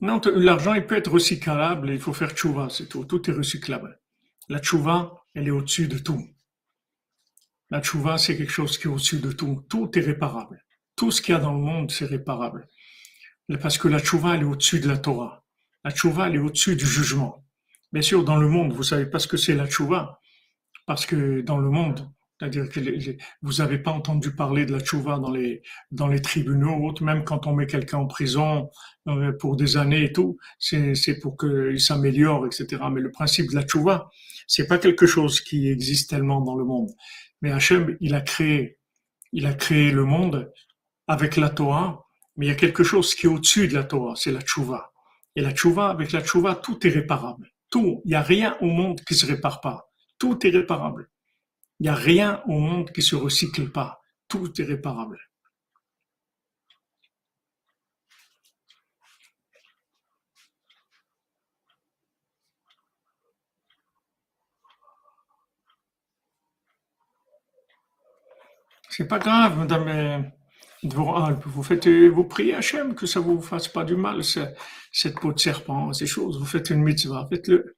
[0.00, 3.04] Non, l'argent, il peut être recyclable, il faut faire tchouva, c'est tout.
[3.04, 3.98] Tout est recyclable.
[4.48, 6.24] La tchouva, elle est au-dessus de tout.
[7.70, 9.64] La tchouva, c'est quelque chose qui est au-dessus de tout.
[9.68, 10.64] Tout est réparable.
[10.94, 12.68] Tout ce qu'il y a dans le monde, c'est réparable.
[13.60, 15.44] Parce que la tchouva, elle est au-dessus de la Torah.
[15.84, 17.44] La tchouva, elle est au-dessus du jugement.
[17.92, 20.20] Bien sûr, dans le monde, vous savez pas ce que c'est la tchouva,
[20.86, 22.80] parce que dans le monde, c'est-à-dire que
[23.42, 27.66] vous n'avez pas entendu parler de la tchouva dans les tribunaux, même quand on met
[27.66, 28.70] quelqu'un en prison
[29.08, 32.82] euh, pour des années et tout, c'est pour qu'il s'améliore, etc.
[32.92, 34.10] Mais le principe de la tchouva,
[34.46, 36.90] c'est pas quelque chose qui existe tellement dans le monde.
[37.42, 38.78] Mais Hachem, il a créé,
[39.32, 40.52] il a créé le monde
[41.06, 44.14] avec la Torah, mais il y a quelque chose qui est au-dessus de la Torah,
[44.16, 44.92] c'est la tchouva.
[45.34, 47.50] Et la tchouva, avec la tchouva, tout est réparable.
[47.70, 48.00] Tout.
[48.04, 49.90] Il n'y a rien au monde qui se répare pas.
[50.18, 51.10] Tout est réparable.
[51.80, 54.00] Il n'y a rien au monde qui se recycle pas.
[54.28, 55.18] Tout est réparable.
[68.96, 70.32] C'est pas grave, madame
[70.82, 74.22] Vous faites, vous priez Hachem que ça vous fasse pas du mal,
[74.90, 76.38] cette peau de serpent, ces choses.
[76.38, 77.76] Vous faites une mitzvah, faites-le.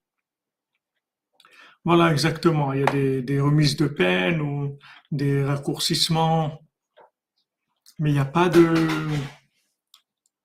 [1.85, 2.73] Voilà, exactement.
[2.73, 4.79] Il y a des, remises de peine ou
[5.11, 6.61] des raccourcissements,
[7.99, 8.73] mais il n'y a pas de,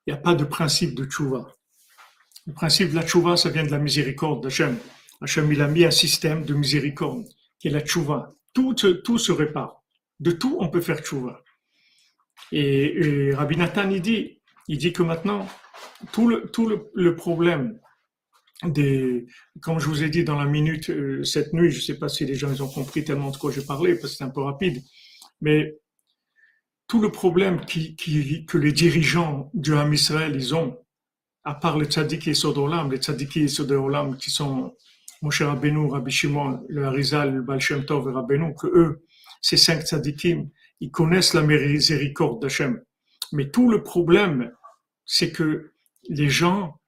[0.08, 1.54] il a pas de principe de tchouva.
[2.48, 4.80] Le principe de la tchouva, ça vient de la miséricorde d'Hachem.
[5.22, 7.26] Hachem, il a mis un système de miséricorde,
[7.60, 8.32] qui est la tchouva.
[8.56, 9.83] Tout, tout se répare.
[10.24, 11.44] De tout, on peut faire tchouva.
[12.54, 15.46] Et, Rabbi Nathan, il dit, il dit que maintenant,
[16.14, 17.78] tout le, tout le, problème
[18.64, 19.26] des,
[19.62, 22.08] comme je vous ai dit dans la minute euh, cette nuit, je ne sais pas
[22.08, 24.30] si les gens ils ont compris tellement de quoi j'ai parlé parce que c'est un
[24.30, 24.82] peu rapide,
[25.42, 25.76] mais
[26.88, 30.78] tout le problème qui, qui, que les dirigeants du Ham Israël ils ont,
[31.44, 34.74] à part les tzaddik et Sodolam, les tzaddik et Sodolam qui sont
[35.22, 39.04] Moshe Rabbeinu, Rabbi Shimon, le Harizal, le Baal Shem Tov et que eux,
[39.44, 42.82] ces cinq tzaddikim, ils connaissent la miséricorde d'Hachem.
[43.34, 44.52] Mais tout le problème,
[45.06, 45.74] c'est que
[46.10, 46.80] les gens,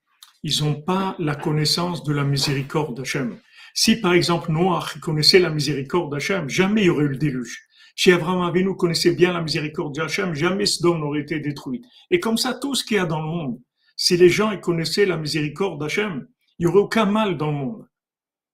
[0.42, 3.38] ils n'ont pas la connaissance de la miséricorde d'Hachem.
[3.74, 7.62] Si par exemple Noach connaissait la miséricorde d'Hachem, jamais il y aurait eu le déluge.
[7.98, 11.82] Si Abraham Avinu connaissait bien la miséricorde d'Hachem, jamais Sodome n'aurait été détruit.
[12.10, 13.60] Et comme ça, tout ce qu'il y a dans le monde,
[13.98, 16.28] si les gens connaissaient la miséricorde d'Hachem,
[16.58, 17.86] il n'y aurait aucun mal dans le monde.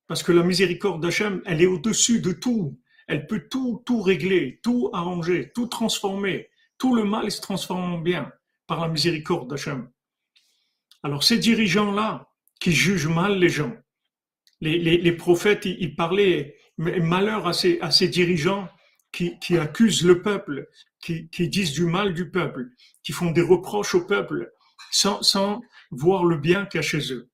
[0.08, 2.80] Parce que la miséricorde d'Hachem, elle est au-dessus de tout.
[3.12, 6.50] Elle peut tout, tout régler, tout arranger, tout transformer.
[6.78, 8.32] Tout le mal se transforme en bien
[8.68, 9.90] par la miséricorde d'Hachem.
[11.04, 12.30] Alors ces dirigeants-là,
[12.62, 13.76] qui jugent mal les gens,
[14.62, 18.70] les, prophètes, ils, parlaient malheur à ces, dirigeants
[19.12, 20.70] qui, accusent le peuple,
[21.02, 22.70] qui, disent du mal du peuple,
[23.04, 24.54] qui font des reproches au peuple,
[24.90, 27.30] sans, sans voir le bien qu'il y a chez eux.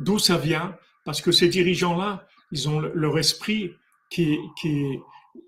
[0.00, 0.76] D'où ça vient?
[1.04, 3.76] Parce que ces dirigeants-là, ils ont leur esprit
[4.10, 4.98] qui, qui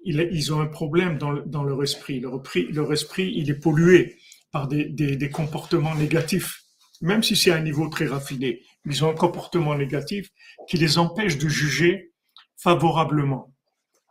[0.04, 2.20] ils ont un problème dans, leur esprit.
[2.20, 2.40] Leur,
[2.70, 4.16] leur esprit, il est pollué
[4.52, 6.62] par des, des, comportements négatifs
[7.02, 10.30] même si c'est à un niveau très raffiné, ils ont un comportement négatif
[10.68, 12.12] qui les empêche de juger
[12.56, 13.52] favorablement.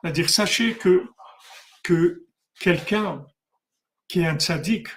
[0.02, 1.06] C'est-à-dire, sachez que,
[1.84, 2.26] que
[2.60, 3.26] quelqu'un
[4.08, 4.88] qui est un tzaddik,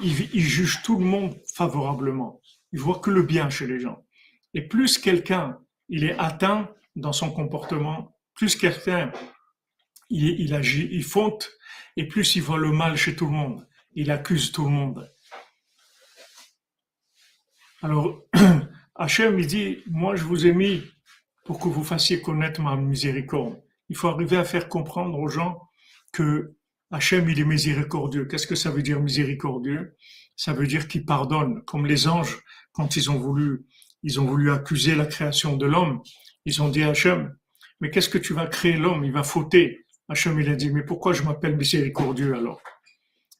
[0.00, 2.40] il, il, juge tout le monde favorablement.
[2.72, 4.04] Il voit que le bien chez les gens.
[4.52, 9.10] Et plus quelqu'un, il est atteint dans son comportement, plus quelqu'un,
[10.10, 11.50] il, agit, il fonte,
[11.96, 13.66] et plus il voit le mal chez tout le monde.
[13.94, 15.10] Il accuse tout le monde.
[17.82, 18.22] Alors,
[18.94, 20.82] Hachem, il dit, moi je vous ai mis
[21.44, 23.60] pour que vous fassiez connaître ma miséricorde.
[23.88, 25.60] Il faut arriver à faire comprendre aux gens
[26.12, 26.56] que
[26.90, 28.26] Hachem, il est miséricordieux.
[28.26, 29.96] Qu'est-ce que ça veut dire miséricordieux?
[30.36, 32.38] Ça veut dire qu'il pardonne, comme les anges,
[32.72, 33.66] quand ils ont voulu,
[34.02, 36.02] ils ont voulu accuser la création de l'homme.
[36.44, 37.34] Ils ont dit à Hachem,
[37.80, 39.04] mais qu'est-ce que tu vas créer l'homme?
[39.04, 39.86] Il va fauter.
[40.08, 42.60] Hachem, il a dit, mais pourquoi je m'appelle miséricordieux alors?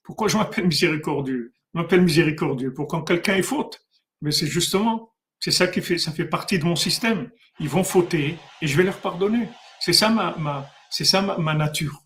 [0.02, 1.52] Pourquoi je m'appelle miséricordieux?
[1.74, 3.80] Je m'appelle miséricordieux pour quand quelqu'un est faute.
[4.20, 7.30] Mais c'est justement, c'est ça qui fait, ça fait partie de mon système.
[7.60, 9.48] Ils vont fauter et je vais leur pardonner.
[9.80, 12.02] C'est ça ma, ma c'est ça ma, nature.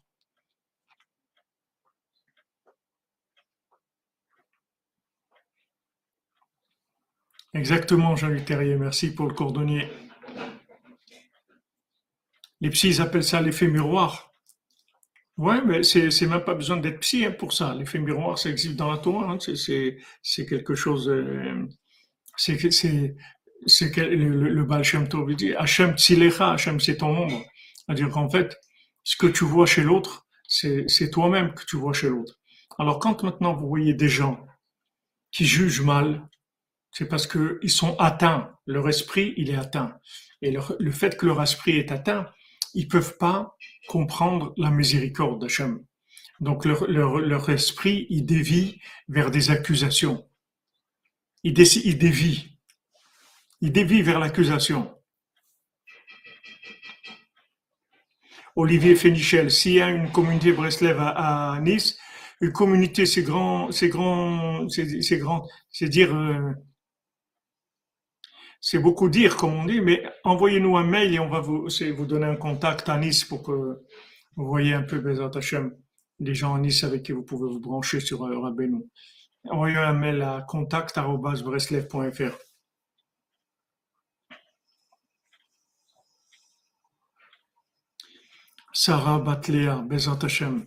[7.55, 8.77] Exactement, Jean-Luc Terrier.
[8.77, 9.89] Merci pour le cordonnier.
[12.61, 14.31] Les psys, appellent ça l'effet miroir.
[15.37, 17.75] Ouais, mais c'est, même pas besoin d'être psy hein, pour ça.
[17.75, 19.33] L'effet miroir, ça existe dans la Torah.
[19.33, 19.39] Hein.
[19.41, 21.09] C'est, quelque chose.
[21.09, 21.67] Euh,
[22.37, 27.43] c'est que le, le Baal Shem Tov dit Hachem Tzilecha, Hachem c'est ton ombre.
[27.77, 28.57] C'est-à-dire qu'en fait,
[29.03, 32.39] ce que tu vois chez l'autre, c'est toi-même que tu vois chez l'autre.
[32.79, 34.47] Alors quand maintenant vous voyez des gens
[35.33, 36.29] qui jugent mal,
[36.93, 39.97] c'est parce que ils sont atteints, leur esprit il est atteint.
[40.43, 42.31] Et le fait que leur esprit est atteint,
[42.75, 43.57] ils peuvent pas
[43.89, 45.85] comprendre la miséricorde d'Hachem.
[46.41, 50.25] Donc leur, leur, leur esprit il dévie vers des accusations
[51.45, 52.49] il, il dévie.
[53.61, 54.95] Il dévie vers l'accusation.
[58.57, 61.99] Olivier Fénichel, s'il y a une communauté Breslev à, Nice,
[62.41, 65.01] une communauté, c'est grand, c'est grand, c'est
[65.71, 66.53] c'est dire, euh,
[68.61, 71.69] c'est beaucoup dire, comme on dit, mais envoyez-nous un mail et on va vous,
[72.07, 73.83] donner un contact à Nice pour que
[74.37, 75.75] vous voyez un peu Bezat Hashem,
[76.19, 78.85] des gens à Nice avec qui vous pouvez vous brancher sur euh, Rabbeinu.
[79.45, 82.37] Envoyez un mail à contact.breslev.fr.
[88.73, 90.67] Sarah Batléa, Bezat Hashem.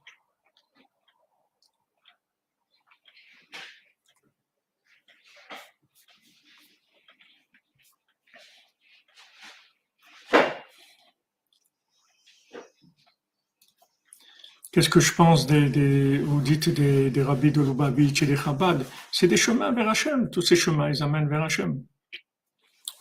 [14.71, 18.85] Qu'est-ce que je pense des, vous dites des, rabbis de Lubavitch et des Chabad?
[19.11, 20.29] C'est des chemins vers Hachem.
[20.29, 21.83] Tous ces chemins, ils amènent vers Hachem.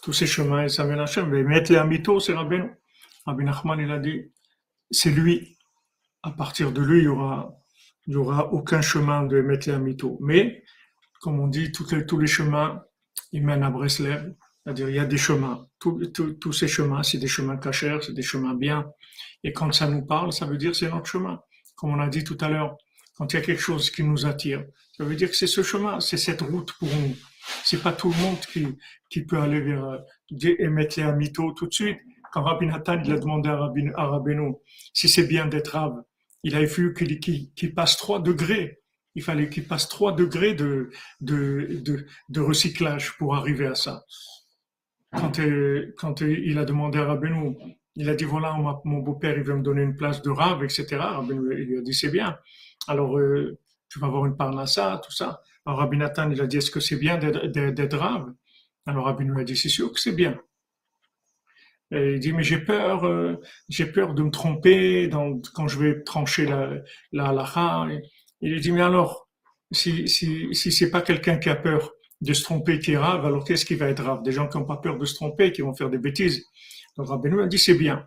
[0.02, 1.28] Tous ces chemins, ils amènent vers Hachem.
[1.30, 2.70] Mais mettre les amito, c'est Rabbeinu.
[3.24, 4.32] Rabbi Nachman, il a dit,
[4.90, 5.56] c'est lui.
[6.24, 7.54] à partir de lui, il y aura,
[8.14, 10.18] aura aucun chemin de mettre les mytho.
[10.20, 10.64] Mais,
[11.20, 12.82] comme on dit, tous les, tous chemins,
[13.30, 14.34] ils mènent à Breslev.
[14.64, 15.68] C'est-à-dire, il y a des chemins.
[15.78, 18.86] Tous, ces chemins, c'est des chemins cachers, c'est des chemins bien.
[19.44, 21.40] Et quand ça nous parle, ça veut dire c'est notre chemin.
[21.80, 22.76] Comme on a dit tout à l'heure,
[23.16, 24.66] quand il y a quelque chose qui nous attire,
[24.98, 27.16] ça veut dire que c'est ce chemin, c'est cette route pour nous.
[27.64, 28.66] C'est pas tout le monde qui,
[29.08, 29.98] qui peut aller vers euh,
[30.58, 31.98] émettre les mytho tout de suite.
[32.32, 34.34] Quand Rabbi Nathan il a demandé à Rabbi,
[34.92, 36.02] si c'est bien d'être rave,
[36.44, 38.82] il a vu qu'il passe 3 degrés.
[39.14, 40.90] Il fallait qu'il passe 3 degrés de,
[41.22, 41.80] de,
[42.28, 44.04] de, recyclage pour arriver à ça.
[45.12, 47.56] Quand, euh, quand il a demandé à Rabbeinu,
[47.96, 50.86] il a dit voilà, mon beau-père, il veut me donner une place de rave, etc.
[50.92, 52.38] Rabbeinu, il lui a dit c'est bien.
[52.88, 55.42] Alors, euh, tu vas avoir une parnassa, tout ça.
[55.66, 58.32] Alors, Rabbi Nathan, il a dit est-ce que c'est bien d'être rave?
[58.86, 60.40] Alors, Rabbeinu a dit c'est sûr que c'est bien.
[61.92, 65.10] Et il dit mais j'ai peur, euh, j'ai peur de me tromper
[65.54, 66.70] quand je vais trancher la
[67.12, 67.88] la halakha.
[68.40, 69.28] Il lui dit mais alors
[69.72, 73.24] si si si c'est pas quelqu'un qui a peur de se tromper qui est grave,
[73.26, 75.52] alors qu'est-ce qui va être grave Des gens qui n'ont pas peur de se tromper,
[75.52, 76.46] qui vont faire des bêtises.
[77.08, 78.06] Rabbi a dit c'est bien.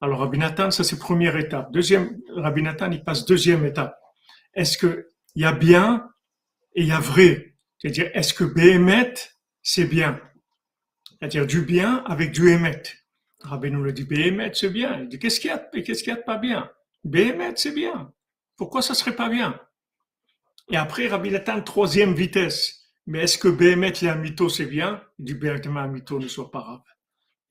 [0.00, 1.72] Alors Rabbi Nathan, ça c'est première étape.
[1.72, 3.98] Deuxième, Rabbi Nathan, il passe deuxième étape.
[4.54, 6.08] Est-ce que il y a bien
[6.74, 7.54] et il y a vrai?
[7.78, 9.14] C'est-à-dire est-ce que Béhémet
[9.62, 10.20] c'est bien?
[11.22, 12.82] C'est-à-dire du bien avec du émet.
[13.42, 15.00] Rabbi nous le dit, Béhémet, c'est bien.
[15.00, 16.68] Il dit, qu'est-ce qu'il y a, qu'est-ce qu'il y de pas bien?
[17.04, 18.12] Béhémet, c'est bien.
[18.56, 19.60] Pourquoi ça serait pas bien?
[20.70, 22.88] Et après, Rabbi atteint troisième vitesse.
[23.06, 25.02] Mais est-ce que Béhémet, les mytho, c'est bien?
[25.20, 26.80] Il dit, Béhémet, un mytho ne soit pas rave.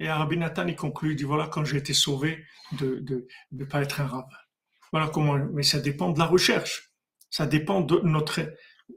[0.01, 3.65] Et Rabbi Nathan, il conclut, il dit, voilà, quand j'ai été sauvé de, de, de
[3.65, 4.25] pas être un rave.
[4.91, 6.91] Voilà comment, mais ça dépend de la recherche.
[7.29, 8.41] Ça dépend de notre,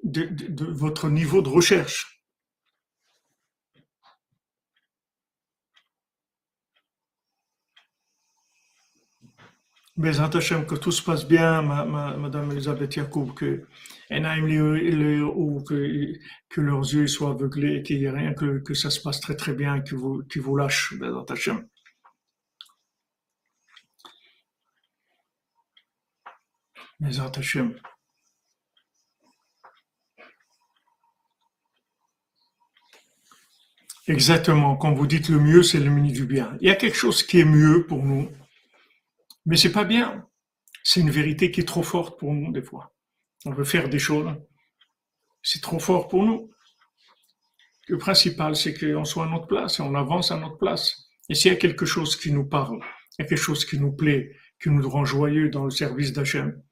[0.03, 2.25] de, votre niveau de recherche.
[9.99, 13.67] Bezrat Hashem, que tout se passe bien, ma, ma, Madame Elisabeth Yacoub, que
[14.21, 16.13] ou que,
[16.49, 19.55] que leurs yeux soient aveuglés, qu'il n'y ait rien, que, ça se passe très très
[19.55, 21.69] bien, que vous, que vous lâche, Bezrat Hashem.
[27.01, 27.75] Bezrat Hashem.
[34.07, 36.57] Exactement, quand vous dites le mieux, c'est le mini du bien.
[36.61, 38.31] Il y a quelque chose qui est mieux pour nous,
[39.47, 40.27] mais c'est pas bien.
[40.83, 42.94] C'est une vérité qui est trop forte pour nous, des fois.
[43.45, 44.33] On veut faire des choses.
[45.43, 46.51] C'est trop fort pour nous.
[47.89, 51.11] Le principal, c'est qu'on soit à notre place et on avance à notre place.
[51.29, 52.81] Et s'il y a quelque chose qui nous parle,
[53.19, 56.63] quelque chose qui nous plaît, qui nous rend joyeux dans le service d'Hachem,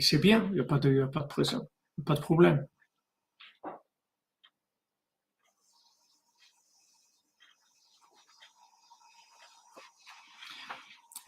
[0.00, 2.66] c'est bien, il n'y a pas de, pas de problème.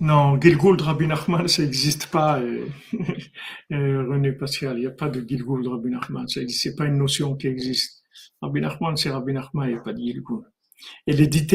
[0.02, 2.40] Non, Gilgould Rabbi Nachman, ça n'existe pas,
[3.70, 4.76] René Pascal.
[4.76, 6.26] Il n'y a pas de Gilgould Rabbi Nachman.
[6.26, 8.02] Ce n'est pas une notion qui existe.
[8.40, 10.42] Rabbi Nachman, c'est Rabbi Nachman, il n'y a pas de Gilgould.
[11.06, 11.46] Et les dix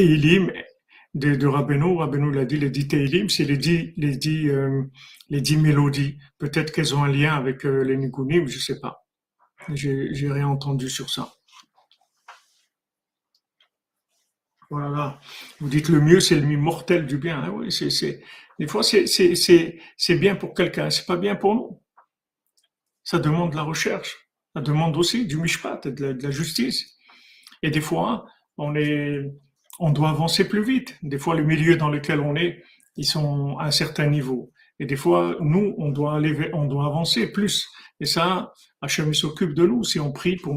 [1.13, 2.87] de, de Rabbeinu, Rabbeinu l'a dit, les dix
[3.27, 4.83] c'est les dix, les dix, euh,
[5.29, 6.17] les dix mélodies.
[6.37, 9.05] Peut-être qu'elles ont un lien avec euh, les Nigunim, je ne sais pas.
[9.73, 11.33] J'ai rien entendu sur ça.
[14.70, 15.20] Voilà.
[15.59, 17.41] Vous dites le mieux, c'est le mieux mortel du bien.
[17.43, 18.22] Ah oui, c'est,
[18.59, 21.82] des fois, c'est, c'est, bien pour quelqu'un, c'est pas bien pour nous.
[23.03, 24.15] Ça demande de la recherche.
[24.55, 26.97] Ça demande aussi du mishpat, de la, de la justice.
[27.63, 28.26] Et des fois,
[28.57, 29.32] on est,
[29.80, 30.97] on doit avancer plus vite.
[31.01, 32.63] Des fois, le milieu dans lequel on est,
[32.97, 34.51] ils sont à un certain niveau.
[34.80, 37.68] Et des fois, nous, on doit aller, on doit avancer plus.
[37.99, 38.51] Et ça,
[38.82, 40.55] Hachem s'occupe de nous si on prie pour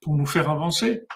[0.00, 1.06] pour nous faire avancer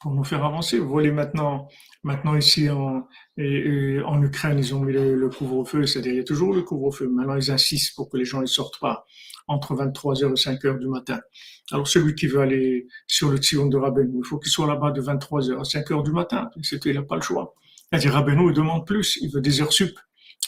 [0.00, 0.78] pour nous faire avancer.
[0.78, 1.68] Vous voyez maintenant,
[2.02, 3.06] maintenant ici en,
[3.38, 7.08] en Ukraine, ils ont mis le, couvre-feu, c'est-à-dire il y a toujours le couvre-feu.
[7.08, 9.04] Maintenant, ils insistent pour que les gens ne sortent pas
[9.46, 11.20] entre 23h et 5h du matin.
[11.70, 14.90] Alors celui qui veut aller sur le Tzion de Rabbeinu, il faut qu'il soit là-bas
[14.90, 16.50] de 23h à 5h du matin.
[16.56, 17.54] Il n'a pas le choix.
[17.90, 19.98] C'est-à-dire Rabbeinu, il demande plus, il veut des heures sup.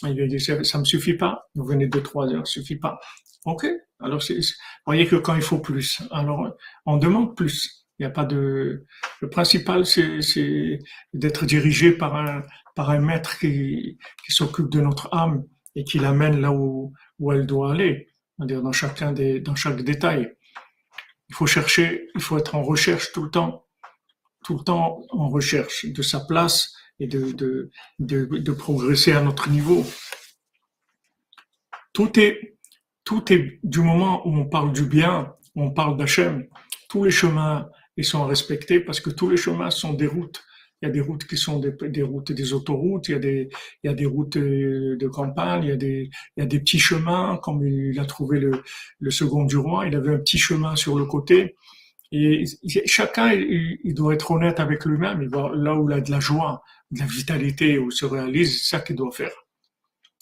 [0.05, 2.98] Il dit, ça, me suffit pas, vous venez de 3 heures, suffit pas.
[3.44, 3.66] Ok,
[4.00, 4.34] alors vous
[4.86, 6.55] voyez que quand il faut plus, alors
[6.86, 7.82] on demande plus.
[8.03, 8.84] N'y a pas de.
[9.20, 10.80] Le principal, c'est
[11.14, 12.42] d'être dirigé par un,
[12.74, 13.96] par un maître qui,
[14.26, 15.44] qui s'occupe de notre âme
[15.76, 19.82] et qui l'amène là où, où elle doit aller, c'est-à-dire dans chacun des, dans chaque
[19.82, 20.34] détail.
[21.28, 23.68] Il faut chercher, il faut être en recherche tout le temps,
[24.44, 29.22] tout le temps en recherche de sa place et de, de, de, de progresser à
[29.22, 29.86] notre niveau.
[31.92, 32.59] Tout est,
[33.05, 36.48] tout est du moment où on parle du bien, où on parle d'Hachem,
[36.88, 40.43] tous les chemins ils sont respectés parce que tous les chemins sont des routes
[40.80, 43.18] Il y a des routes qui sont des, des routes des autoroutes, il y a
[43.18, 43.49] des,
[43.82, 46.47] il y a des routes euh, de campagne, il y a des, il y a
[46.47, 48.62] des petits chemins, comme il a trouvé le,
[48.99, 51.55] le second du roi, il avait un petit chemin sur le côté.
[52.14, 52.45] Et
[52.84, 55.30] chacun, il, doit être honnête avec lui-même.
[55.30, 58.76] Là où il a de la joie, de la vitalité, où il se réalise, c'est
[58.76, 59.32] ça qu'il doit faire.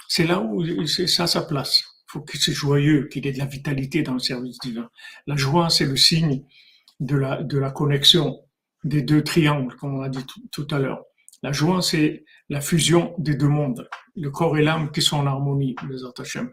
[0.07, 1.81] C'est là où c'est ça sa place.
[1.81, 4.89] Il faut qu'il soit joyeux, qu'il ait de la vitalité dans le service divin.
[5.27, 6.45] La joie, c'est le signe
[7.01, 8.45] de la, de la connexion
[8.85, 11.05] des deux triangles, comme on a dit tout, à l'heure.
[11.43, 15.27] La joie, c'est la fusion des deux mondes, le corps et l'âme qui sont en
[15.27, 16.53] harmonie, les Hashem.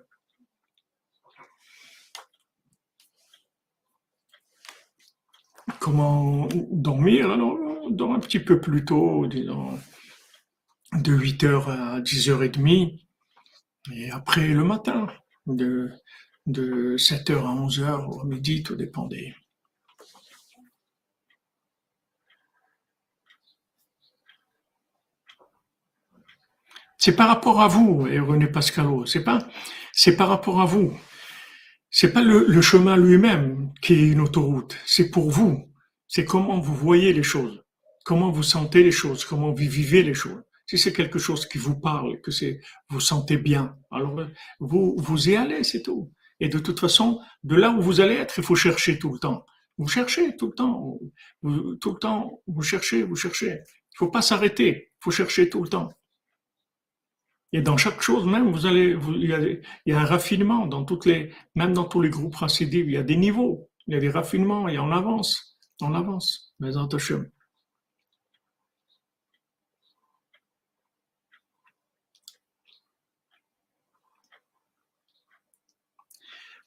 [5.80, 9.78] Comment dormir Alors, on dort un petit peu plus tôt, disons,
[10.94, 13.02] de 8h à 10h30,
[13.94, 15.08] et après le matin,
[15.46, 15.92] de,
[16.46, 19.34] de 7h à 11h ou à midi, tout dépend des,
[27.08, 29.06] C'est par rapport à vous, René Pascalo.
[29.06, 29.48] C'est pas,
[29.94, 30.92] c'est par rapport à vous.
[31.90, 34.78] C'est pas le, chemin lui-même qui est une autoroute.
[34.86, 35.72] C'est pour vous.
[36.10, 37.64] C'est comment vous voyez les choses,
[38.04, 40.44] comment vous sentez les choses, comment vous vivez les choses.
[40.66, 44.20] Si c'est quelque chose qui vous parle, que c'est vous sentez bien, alors
[44.60, 46.12] vous vous y allez, c'est tout.
[46.42, 49.20] Et de toute façon, de là où vous allez être, il faut chercher tout le
[49.20, 49.46] temps.
[49.78, 51.00] Vous cherchez tout le temps,
[51.80, 53.62] tout le temps, vous cherchez, vous cherchez.
[53.94, 55.90] Il faut pas s'arrêter, il faut chercher tout le temps.
[57.54, 61.32] Et dans chaque chose même, vous allez, il, y a, un raffinement dans toutes les,
[61.56, 64.10] même dans tous les groupes racidives, il y a des niveaux, il y a des
[64.10, 66.54] raffinements et on avance, on avance.
[66.60, 67.26] Mais attention.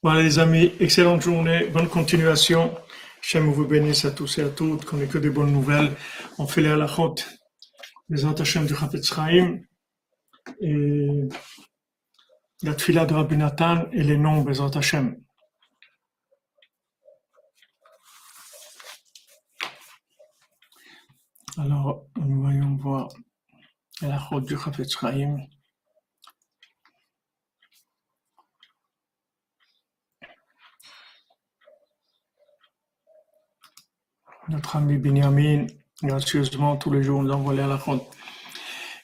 [0.02, 2.74] Voilà les amis, excellente journée, bonne continuation.
[3.20, 5.94] J'aime vous bénisse à tous et à toutes, qu'on ait que des bonnes nouvelles.
[6.38, 7.16] On fait les halachot,
[8.08, 9.60] les Hashem du Chafetz Chaim
[10.60, 11.28] et
[12.62, 15.16] la tfila de Rabbi Nathan et les noms Bezat Hashem.
[21.58, 23.08] Alors, nous voyons voir
[24.02, 25.38] la route du Chafetz Chaim.
[34.48, 35.66] Notre ami Binyamin,
[36.02, 38.02] gracieusement, tous les jours, nous envoie la route.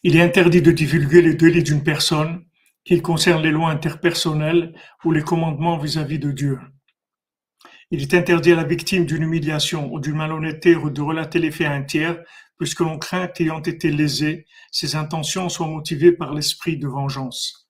[0.08, 2.44] Il est interdit de divulguer les délits d'une personne,
[2.84, 4.72] qu'il concerne les lois interpersonnelles
[5.04, 6.60] ou les commandements vis-à-vis de Dieu.
[7.90, 11.66] Il est interdit à la victime d'une humiliation ou d'une malhonnêteté de relater les faits
[11.66, 12.22] à un tiers,
[12.56, 17.68] puisque l'on craint qu'ayant été lésé, ses intentions soient motivées par l'esprit de vengeance.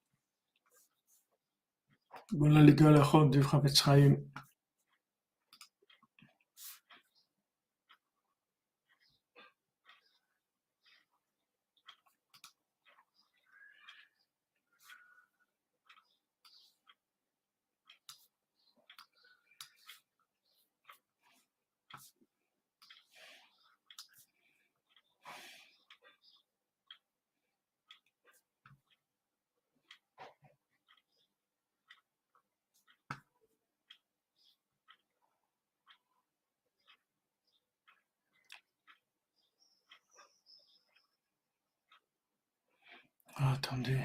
[43.39, 44.01] Attendez.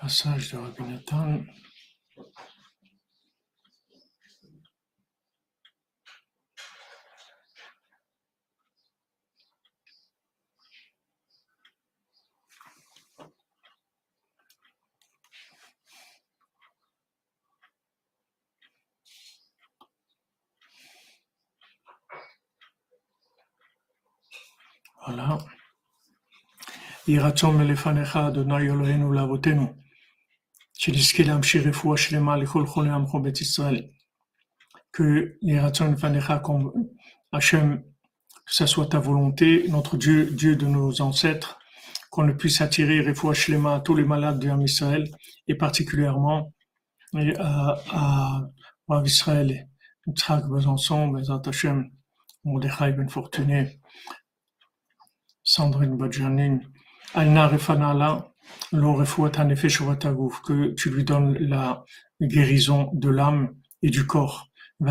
[0.00, 1.46] Passage de Rabbi.
[25.06, 25.38] Voilà.
[34.92, 35.38] Que
[37.32, 37.82] Hachem,
[38.46, 41.58] que ça soit ta volonté, notre Dieu, Dieu de nos ancêtres,
[42.10, 43.00] qu'on ne puisse attirer
[43.80, 44.48] tous les malades de
[45.48, 46.52] et particulièrement
[47.14, 47.76] à,
[48.88, 49.68] à, Israël,
[52.92, 53.08] Ben
[55.42, 56.60] Sandrine Badjanin,
[60.42, 61.84] que tu lui donnes la
[62.20, 64.48] guérison de l'âme et du corps.
[64.80, 64.84] Et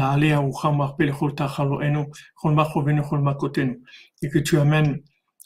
[4.30, 5.02] que tu amènes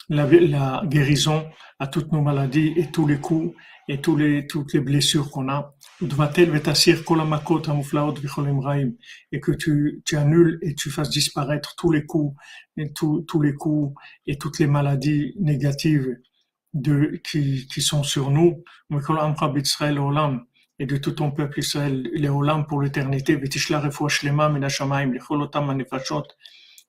[0.08, 1.46] la, guérison
[1.78, 3.54] à toutes nos maladies et tous les coups
[3.88, 5.74] et tous les, toutes les blessures qu'on a.
[6.00, 6.06] Et
[9.40, 12.34] que tu, tu annules et tu fasses disparaître tous les coups
[12.76, 13.94] et tous, tous les coups
[14.26, 16.16] et toutes les maladies négatives
[16.74, 18.62] de, qui, qui sont sur nous,
[20.78, 23.36] et de tout ton peuple Israël, les Olam pour l'éternité,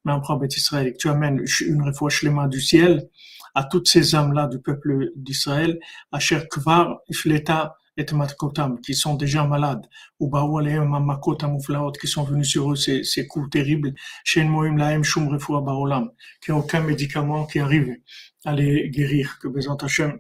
[0.06, 3.10] en Israël, tu amènes une réfoua du ciel
[3.54, 5.78] à toutes ces âmes-là du peuple d'Israël,
[6.12, 9.86] à Cher Kvar, Ifleta et Matkotam, qui sont déjà malades,
[10.20, 14.78] ou Baoualeim, Makotam, Uflaot, qui sont venus sur eux ces, ces coups terribles, Shen Moim
[14.78, 16.10] Laem Shum Refoua Baolam,
[16.42, 17.98] qu'il n'y a aucun médicament qui arrive
[18.46, 20.20] les guérir, que Bézant Hachem,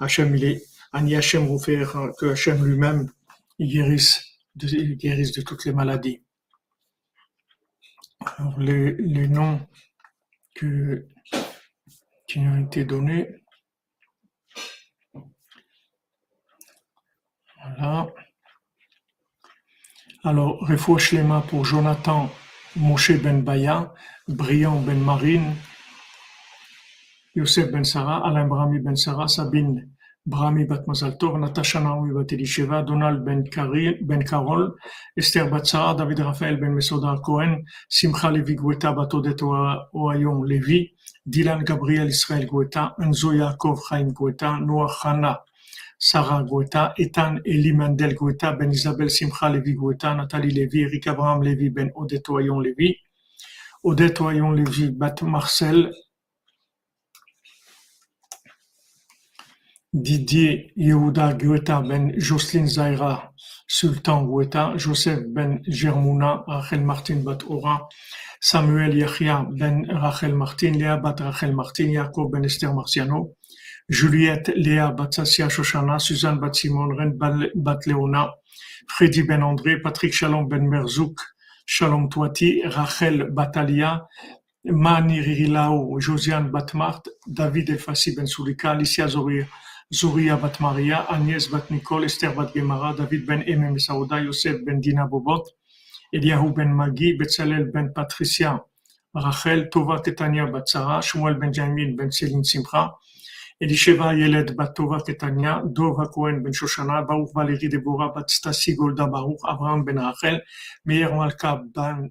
[0.00, 3.10] Hachem, il est, Ani Hachem que Hachem lui-même,
[3.58, 4.24] il guérisse,
[4.56, 6.22] de, il guérisse de toutes les maladies.
[8.20, 9.60] Alors, les, noms
[10.54, 10.68] qui
[12.38, 13.42] ont été donnés.
[17.64, 18.08] Voilà.
[20.24, 22.30] Alors, Refouach Lema pour Jonathan
[22.76, 23.92] Moshe Ben Baya,
[24.28, 25.54] Brian Ben Marine,
[27.34, 29.92] Youssef Ben Sarah, Alain Brami Ben Sarah, Sabine
[30.24, 33.42] Brahmi bat Mazal Tov, Natasha Naomi bat Elisheva, Donald ben,
[34.06, 34.76] ben Karol,
[35.16, 40.92] Esther bat Sarah, David Raphael ben Mesoda Cohen, Simcha Levi Gweta bat Odet Oayon Levi,
[41.26, 43.32] Dylan Gabriel Israel Gweta, Enzo
[43.88, 45.40] Chaim Gweta, Noah Hana,
[45.98, 51.42] Sarah Gweta, Ethan Eli Mendel Gweta, Ben Isabel Simcha Levi Gweta, Nathalie Levi, Eric Abraham
[51.42, 52.96] Levi ben Odet Oayon Levi,
[53.84, 55.90] Odet Oayon Levi bat Marcel,
[59.92, 63.32] Didier Yehuda Guetta ben Jocelyn Zaira
[63.68, 67.88] Sultan Guetta, Joseph ben Germouna, Rachel Martin bat Ora,
[68.40, 73.36] Samuel Yachia ben Rachel Martin, Léa bat Rachel Martin, Jacob ben Esther Marciano,
[73.88, 77.12] Juliette Léa bat Sassia Shoshana, Suzanne bat Simon, Ren
[77.54, 78.30] bat Leona,
[78.88, 81.20] Freddy ben André, Patrick Shalom ben Merzouk,
[81.66, 84.06] Shalom Toiti, Rachel Batalia,
[84.64, 89.46] Mani Ririlao, Josiane Batmart, David Elfassi ben Sulika, Alicia Zorir,
[89.92, 94.80] Zouria bat Maria, Agnès bat Nicole, Esther bat Gemara, David ben Emem Saouda, Yosef ben
[94.80, 95.44] Dina Bobot,
[96.14, 98.64] Eliyahu ben Magi, Betzalel ben Patricia,
[99.14, 102.94] Rachel, Tova Tetania bat Sarah, Shmuel ben Jamin ben Céline Simcha,
[103.60, 109.06] Elisheva Yeled bat Tova Tetania, Dova Cohen ben Shoshana, Baruch Valérie Deborah bat Stasi Golda
[109.06, 110.40] Baruch, Abraham ben Rachel,
[110.86, 111.62] Meir Malka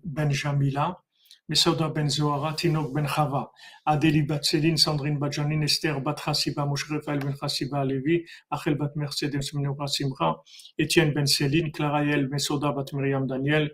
[0.06, 1.11] ben Jamila, Mesauda
[1.50, 3.52] ben Zohara, Tinok ben Chava,
[3.86, 8.76] Adélie bat Céline, Sandrine bat Janine, Esther bat Chassiba, Moshe Raphaël ben Chassiba Levi, Achel
[8.76, 10.42] bat Mercedes Menora Simra,
[10.78, 13.72] Etienne ben Céline, Claraël Mesoda bat Myriam Daniel,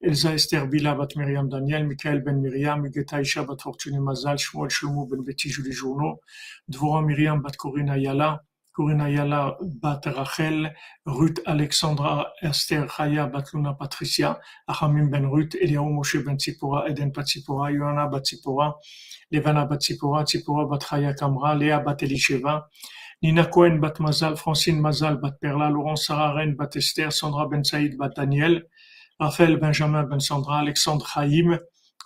[0.00, 4.70] Elsa Esther Bila bat Myriam Daniel, Michael ben Myriam, Mugeta Isha bat Fortune Mazal, Shmuel
[4.70, 5.74] Shlomo ben Betty Julie
[7.02, 8.40] Myriam bat Corinne Yala,
[8.76, 10.70] Corinna Yala bat Rachel,
[11.06, 17.10] Ruth Alexandra Esther Chaya bat Luna Patricia, Achamim ben Ruth, Eliaou Moshe ben Tzipora, Eden
[17.10, 18.74] bat Tzipora, Yohana bat Tzipora,
[19.32, 22.64] Levana bat Tzipora, Tzipora bat Chaya Kamra, Léa bat Elisheva,
[23.22, 27.62] Nina Cohen bat Mazal, Francine Mazal bat Perla, Laurent Sarah Ren bat Esther, Sandra ben
[27.62, 28.62] Saïd bat Daniel,
[29.18, 31.58] Raphaël Benjamin ben Sandra, Alexandre Chaim,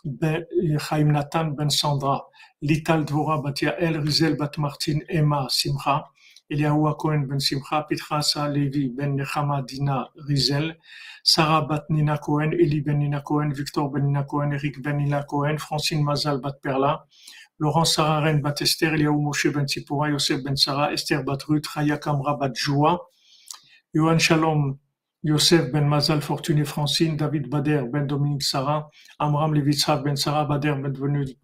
[0.05, 0.45] ben,
[0.79, 2.23] Chaim Nathan ben Sandra,
[2.62, 6.05] Lital Dvora bat Yael, Rizel bat Martin, Emma Simcha,
[6.51, 7.86] Eliyahu Cohen ben Simcha,
[8.22, 10.76] Sa Levi ben Nechama Dina Rizel,
[11.22, 15.22] Sarah bat Nina Cohen, Eli ben Nina Cohen, Victor ben Nina Cohen, Eric ben Nina
[15.22, 17.05] Cohen, Francine Mazal bat Perla,
[17.60, 21.68] Laurent Sarah Ren bat Esther, Eliyahu Moshe ben Tzipora, Yosef ben Sarah, Esther bat Ruth,
[21.77, 22.98] Raya Kamra bat Joa,
[23.94, 24.77] Yohan Shalom,
[25.22, 28.89] Yosef ben Mazal Fortuné Francine, David Bader ben Dominique Sarah,
[29.20, 30.74] Amram Levitzrav ben Sarah Bader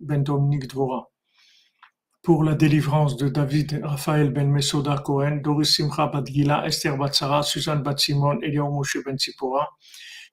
[0.00, 1.04] ben Dominique Dvora
[2.26, 7.12] pour la délivrance de David Raphaël ben Mesoda Cohen, Doris Simcha bat Gila, Esther bat
[7.12, 8.40] Sarah, Suzanne bat Simon,
[8.72, 9.68] Moshe ben Tzipora,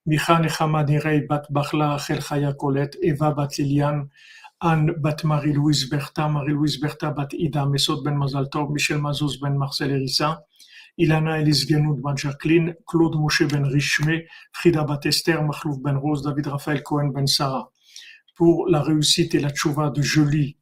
[0.07, 4.09] Micha Nechama Nirei bat Bachla Rachel Chaya Colette, Eva bat Liliane,
[4.59, 9.55] Anne bat Marie-Louise Bertha, Marie-Louise Bertha bat Ida Mesod ben Mazal Tov, Michel Mazouz ben
[9.55, 10.41] Marcel Erissa,
[10.97, 16.23] Ilana Elis Genoud ben Jacqueline, Claude Moshe ben Richme, Frida bat Esther, Machlouf ben Rose,
[16.23, 17.69] David Raphaël Cohen ben Sarah.
[18.35, 20.57] Pour la réussite et la tchouva de Jolie,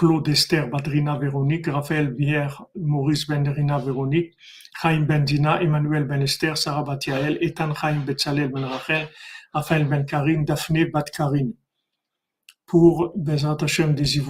[0.00, 4.32] Claude Esther Badrina Véronique, Raphaël Bière, Maurice Benderina Véronique,
[4.80, 9.08] Chaim Bendina, Emmanuel Ben Esther, Sarah Batiael, Ethan Chaim Betzalel Ben Rachel,
[9.52, 11.50] Raphaël Ben Karin, Daphné Bat Karin.
[12.64, 14.22] Pour Bezat Hashem des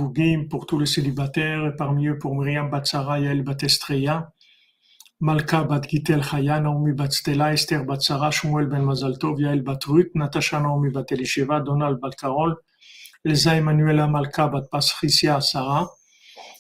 [0.50, 4.32] pour tous les célibataires, et parmi eux pour Myriam Bat Sarah, Yael Bat Estreya,
[5.20, 10.58] Malka Bat Gitel Chaya, Naomi Esther Bat Sarah, Shmuel Ben Mazaltov, Yael Bat Ruth, Natasha
[10.58, 12.56] Naomi Bat Elisheva, Donald Bat Karol,
[13.22, 15.90] Elsa Emanuela Malka bat Patricia Sarah,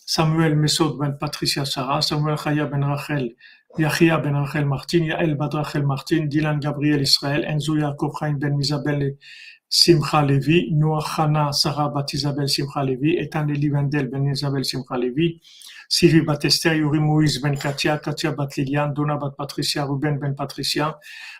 [0.04, 3.34] Samuel Mesod ben Patricia Sarah, Samuel Chaya ben Rachel
[3.78, 9.16] Yachia ben Rachel Martin, Yael Bad Rachel Martin, Dylan Gabriel Israël, Enzo Yaakov ben Isabelle
[9.70, 15.40] Simcha Levi, Noah Hana Sarah Bat Isabelle Simcha Levi, Etan Eli ben Isabelle Simcha Levi,
[15.88, 20.34] Sylvie Bat Esther, Yuri Moïse ben Katia, Katia Bat Lilian, Donna Bat Patricia, Ruben ben
[20.34, 20.98] Patricia,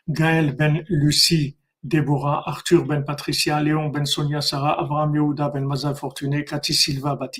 [0.09, 5.95] Gaël ben Lucie, Déborah, Arthur ben Patricia, Léon ben Sonia Sarah, Abraham Yehuda ben Mazal
[5.95, 7.33] Fortuné, Cathy Silva Bat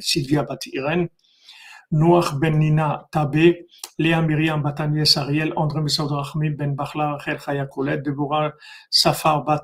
[0.00, 1.08] Sylvia Bat Irène,
[1.92, 3.66] Noach ben Nina Tabé,
[3.98, 7.66] Léa Myriam bat Agnès Ariel, André Messaud Rahmi ben Bachla Rachel Chaya
[7.98, 8.52] Deborah
[8.90, 9.62] Safar bat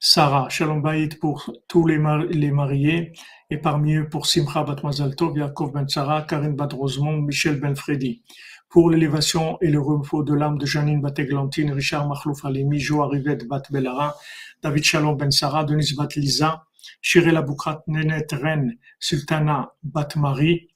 [0.00, 3.12] Sarah, Shalom Bayit pour tous les mariés,
[3.50, 7.60] et parmi eux pour Simcha bat Mazal Tov, Yaakov ben Sarah, Karine bat Rosemont, Michel
[7.60, 8.24] ben Freddy.
[8.72, 13.02] Pour l'élévation et le repos de l'âme de Janine bat Églantine, Richard Mahlouf Alimi, Jo
[13.02, 14.16] Arrivet bat Bellara,
[14.62, 16.64] David Shalom ben Sarah, Denise bat Lisa,
[17.02, 20.70] Shirel Aboukrat Nenet Ren, Sultana bat Marie,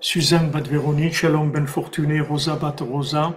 [0.00, 3.36] Suzanne Bat Véronique, Shalom Ben Fortuné, Rosa Bat Rosa,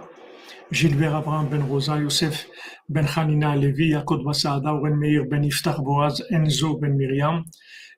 [0.72, 2.46] Gilbert Abraham Ben Rosa, Youssef
[2.88, 7.44] Ben Hanina Levi, Yaakov Basada, Oren Meir Ben Iftach Boaz, Enzo Ben Miriam,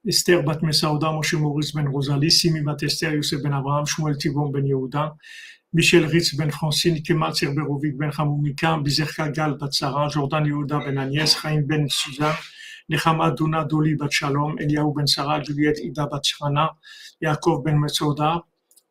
[0.06, 2.80] Esther Bat Mesauda, Moshe Maurice Ben Rosalie, Simi Bat
[3.42, 5.14] Ben Abraham, Shmuel Tibon Ben Yehuda,
[5.74, 10.96] Michel Ritz Ben Francine, Kemal Sirberovic Ben Hamoumika, Bizerka Gal Bat Sarah, Jordan Yehuda Ben
[10.96, 12.34] Agnès, Chaim Ben Suzanne,
[12.90, 16.70] Nechama Duna Doli Bat Shalom, Eliaou Ben Sarah, Juliette Ida Bat Shana,
[17.22, 18.42] Yaakov Ben Mesauda,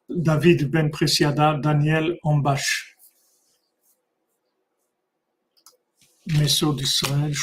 [0.08, 2.96] David Ben Presiada, Daniel Ambash.
[6.28, 7.34] Meso d'Israël,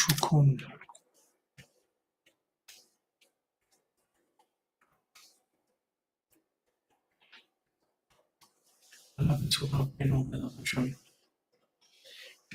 [9.18, 9.24] Que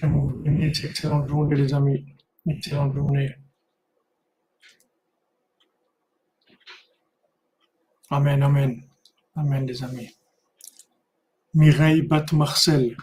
[0.05, 2.05] vous une excellente journée, les amis.
[2.47, 3.35] Excellente journée.
[8.11, 8.83] Amen, amen.
[9.35, 10.15] Amen, les amis.
[11.55, 12.95] Mireille Bat Marcel.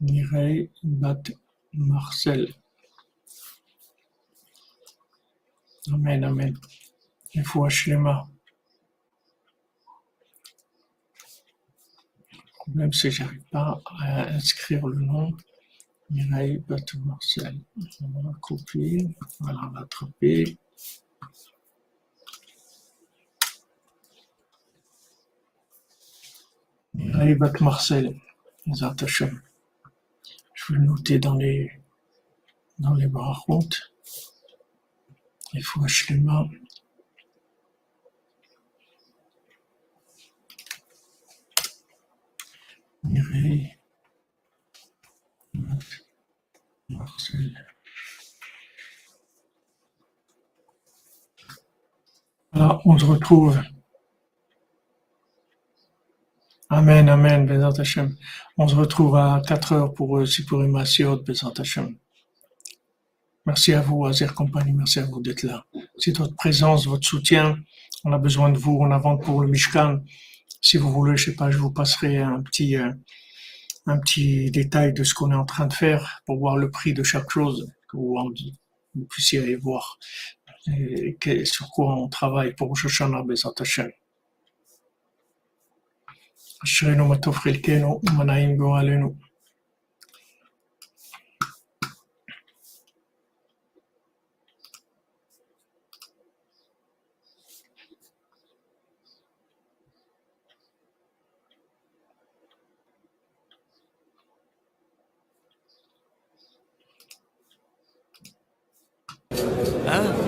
[0.00, 1.22] Mireille Bat
[1.74, 2.54] Marcel.
[5.92, 6.56] Amen, amen.
[7.34, 8.26] Il faut Shlema.
[12.92, 15.30] C'est que j'arrive pas à inscrire le nom.
[16.10, 17.60] Mireille Bat Marcel.
[18.02, 19.16] On va copier.
[19.40, 20.58] On va attraper.
[26.94, 28.20] Mireille Bat Marcel.
[28.72, 29.42] Zat Hashem.
[30.54, 31.72] Je vais le noter dans les,
[32.78, 33.68] dans les brachot.
[35.52, 36.48] Il faut Shlema.
[43.04, 43.76] Mireille
[46.88, 47.66] Marcel.
[52.52, 53.60] Voilà, on se retrouve.
[56.68, 58.16] Amen, amen, Bezat Hashem.
[58.56, 61.96] On se retrouve à 4 heures pour euh, Sipurim Asiot, Bezat Hashem.
[63.44, 65.64] Merci à vous, Azer Compagnie, merci à vous d'être là.
[65.98, 67.58] C'est votre présence, votre soutien.
[68.04, 68.78] On a besoin de vous.
[68.80, 70.00] On avance pour le Mishkan.
[70.61, 72.91] Si vous voulez, je sais pas, je vous passerai un petit, euh,
[73.85, 76.93] un petit détail de ce qu'on est en train de faire pour voir le prix
[76.93, 78.17] de chaque chose, que vous,
[78.95, 79.97] vous puissiez aller voir
[80.67, 83.91] et que- sur quoi on travaille pour Shoshana Bezat Hashem.
[86.63, 89.13] אשרינו מה טוב חלקנו ומה נעים גורלנו.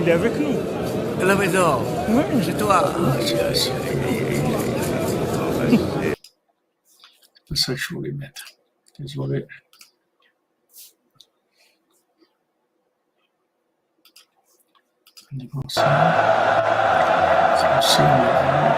[0.05, 0.55] Il est avec nous.
[1.19, 1.81] À la maison.
[2.09, 2.23] Oui.
[2.59, 2.93] Toi.
[3.25, 3.41] C'est
[7.49, 8.45] pas ça que je voulais mettre.
[8.99, 9.47] Désolé.
[15.31, 15.81] Niveau ça.
[17.81, 18.74] C'est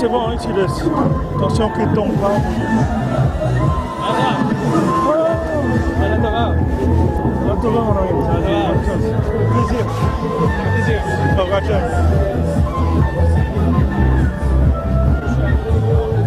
[0.00, 0.82] c'est bon, hein, tu laisses.
[1.36, 2.32] Attention qu'il tombe pas.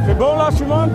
[0.06, 0.90] C'est bon là, Shimon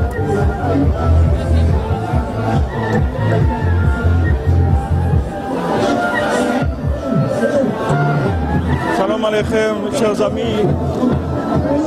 [8.96, 11.17] Shalom Aleichem, chers amis.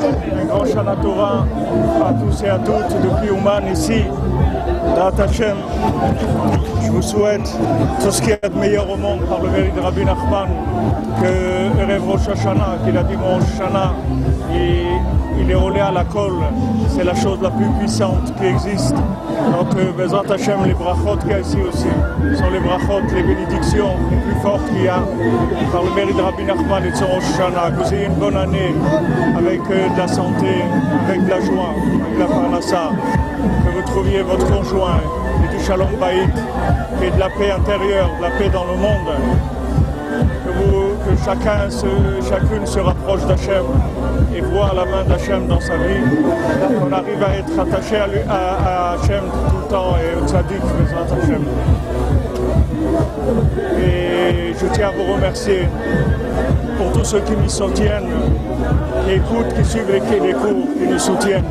[0.04, 1.46] Un grand Shana Torah
[2.04, 4.04] à tous et à toutes depuis Ouman ici,
[4.96, 5.58] dans Hachem.
[6.84, 7.56] Je vous souhaite
[8.02, 10.50] tout ce qu'il y a de meilleur au monde par le mérite de Rabbi Nachman,
[11.22, 12.02] que Erev
[12.32, 13.94] Hashanah, qu'il a dit mon Hashanah,
[15.40, 16.42] il est roulé à la colle,
[16.90, 18.96] c'est la chose la plus puissante qui existe.
[19.52, 21.88] Donc, Bezrat Hashem, les brachot qu'il y ici aussi,
[22.38, 25.00] sont les brachot, les bénédictions les plus fortes qu'il y a
[25.72, 27.24] par le mérite de Rabbi Nachman et de son Rosh.
[27.38, 28.74] Que vous ayez une bonne année
[29.38, 30.64] avec euh, de la santé,
[31.08, 32.90] avec de la joie, avec de la parnassa,
[33.66, 35.00] que vous trouviez votre conjoint
[35.44, 36.30] et du shalom baït,
[37.04, 39.16] et de la paix intérieure, de la paix dans le monde.
[40.46, 43.64] Que, vous- que chacun, se- chacune se rapproche d'Hachem
[44.36, 46.02] et voit la main d'Hachem dans sa vie,
[46.80, 50.62] qu'on arrive à être attaché à, lui- à- Hachem tout le temps et au tzaddik,
[50.62, 51.44] Bezrat Hachem.
[53.80, 55.68] Et je tiens à vous remercier
[56.78, 58.10] pour tous ceux qui m'y soutiennent,
[59.06, 61.46] qui écoutent, qui suivent les, les cours, qui nous soutiennent,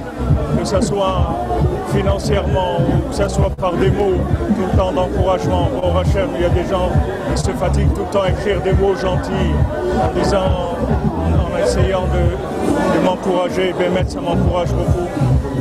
[0.59, 1.36] que ce soit
[1.93, 4.20] financièrement ou que ce soit par des mots,
[4.56, 5.68] tout le temps d'encouragement.
[5.98, 6.90] Hachem, il y a des gens
[7.35, 9.55] qui se fatiguent tout le temps à écrire des mots gentils,
[10.02, 10.20] en
[11.62, 13.74] essayant de, de m'encourager.
[13.78, 15.09] Bémet, ça m'encourage beaucoup.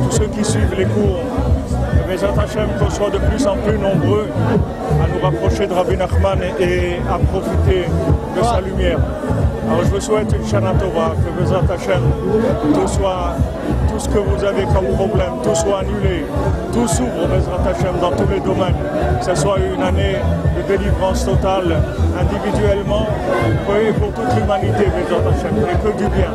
[0.04, 1.20] Tous ceux qui suivent les cours,
[2.08, 4.28] mais Hachem qu'on soit de plus en plus nombreux
[5.02, 7.86] à nous rapprocher de Rabbi Nachman et à profiter
[8.36, 8.98] de sa lumière.
[9.68, 12.02] Alors je vous souhaite une Shana Torah, que Bezrat Hashem,
[12.74, 13.36] tout soit,
[13.88, 16.24] tout ce que vous avez comme problème, tout soit annulé,
[16.72, 18.74] tout s'ouvre Bezrat Hashem dans tous les domaines,
[19.18, 20.16] que ce soit une année
[20.56, 21.76] de délivrance totale,
[22.18, 23.06] individuellement,
[23.66, 26.32] pour toute l'humanité Bezrat Hashem, et que du bien.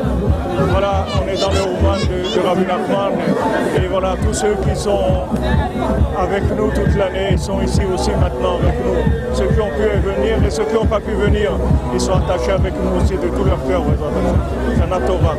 [0.72, 3.14] Voilà, on est dans le roman de, de Rabbi Nachman,
[3.76, 5.24] et voilà, tous ceux qui sont
[6.18, 9.36] avec nous toute l'année, sont ici aussi maintenant avec nous.
[9.36, 11.52] Ceux qui ont pu venir et ceux qui n'ont pas pu venir,
[11.94, 13.82] ils sont attachés avec nous aussi de tout leur cœur.
[13.84, 14.80] Bezrat Hashem.
[14.80, 15.36] Shana Tova.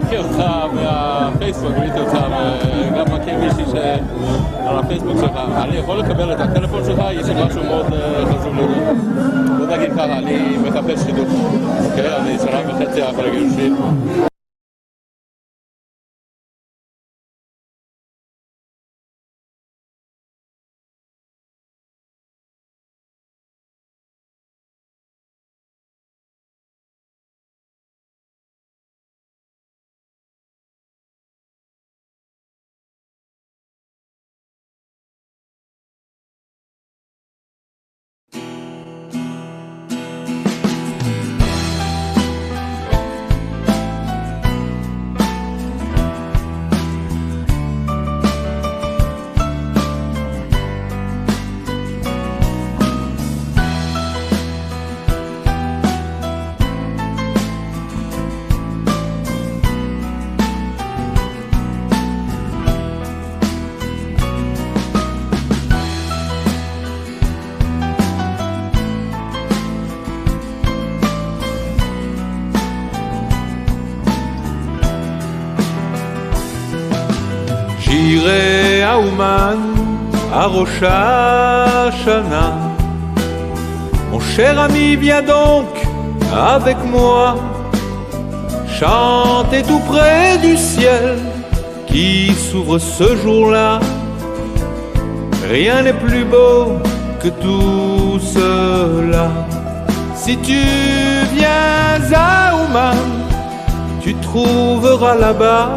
[0.00, 0.42] מכיר אותך
[0.74, 2.18] מהפייסבוק, ראיתי אותך,
[2.92, 3.74] וגם מכיר מישהי ש...
[4.66, 5.30] על הפייסבוק שלך,
[5.62, 7.02] אני יכול לקבל את הטלפון שלך?
[7.12, 8.96] יש לי משהו מאוד אה, חשוב לדעת.
[9.58, 11.28] בוא נגיד ככה, אני מחפש חידוש.
[11.90, 12.16] אוקיי?
[12.16, 13.76] אני שנה וחצי אחרי גירושין.
[13.76, 14.33] שירי
[84.10, 85.66] Mon cher ami, viens donc
[86.32, 87.36] avec moi,
[88.68, 91.16] chanter tout près du ciel
[91.86, 93.80] qui s'ouvre ce jour-là.
[95.50, 96.78] Rien n'est plus beau
[97.22, 99.30] que tout cela.
[100.14, 100.60] Si tu
[101.34, 102.96] viens à Ouman,
[104.02, 105.70] tu trouveras là-bas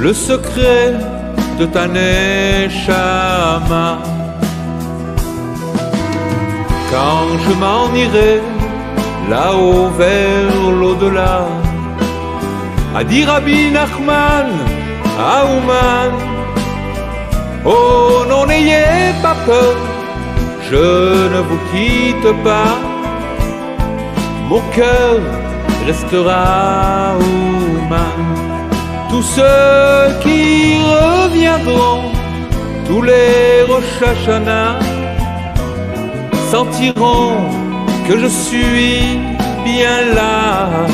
[0.00, 0.94] le secret
[1.66, 2.26] ta neshama.
[6.90, 8.34] Quand je m'en irai
[9.30, 11.38] là-haut vers l'au-delà,
[12.94, 14.48] à dire Rabbi Nachman,
[15.18, 16.12] à Ouman,
[17.64, 19.76] oh non n'ayez pas peur,
[20.70, 20.86] je
[21.34, 22.74] ne vous quitte pas,
[24.48, 25.20] mon cœur
[25.86, 27.51] restera Ouman
[29.12, 32.12] tous ceux qui reviendront,
[32.86, 34.78] tous les Rosh Hashanah,
[36.50, 37.36] sentiront
[38.08, 39.20] que je suis
[39.64, 40.86] bien là.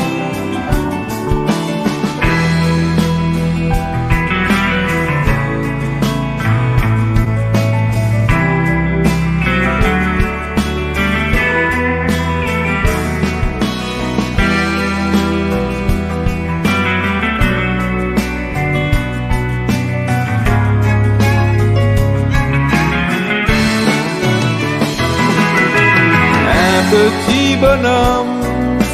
[27.60, 28.40] Bonhomme,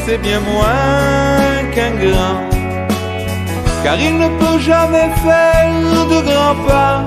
[0.05, 2.41] c'est bien moins qu'un grand,
[3.83, 7.05] car il ne peut jamais faire de grands pas.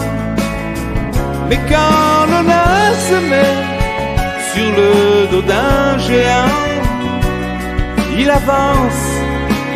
[1.50, 3.58] Mais quand le nain se met
[4.52, 6.60] sur le dos d'un géant,
[8.20, 9.04] il avance,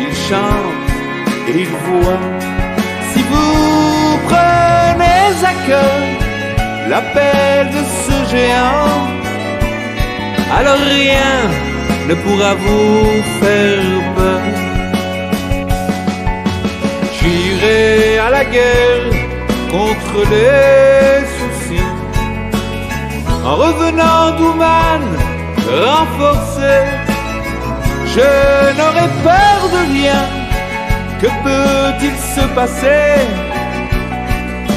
[0.04, 0.90] il chante
[1.48, 2.26] et il voit.
[3.12, 5.98] Si vous prenez à cœur
[6.90, 9.08] l'appel de ce géant,
[10.58, 11.71] alors rien
[12.08, 14.40] ne pourra vous faire peur.
[17.16, 19.10] J'irai à la guerre
[19.70, 21.90] contre les soucis,
[23.44, 25.02] en revenant d'Ouman
[25.86, 26.74] renforcé,
[28.14, 28.30] je
[28.76, 30.22] n'aurai peur de rien.
[31.20, 33.26] Que peut-il se passer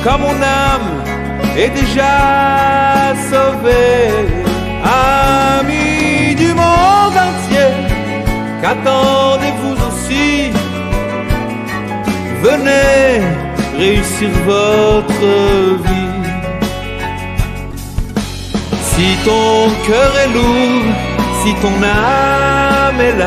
[0.03, 0.91] quand mon âme
[1.57, 4.45] est déjà sauvée?
[4.85, 5.74] Entier,
[8.65, 10.51] qu'attendez-vous aussi
[12.41, 13.21] Venez
[13.77, 15.27] réussir votre
[15.85, 16.15] vie.
[18.89, 20.87] Si ton cœur est lourd,
[21.41, 23.23] si ton âme est là,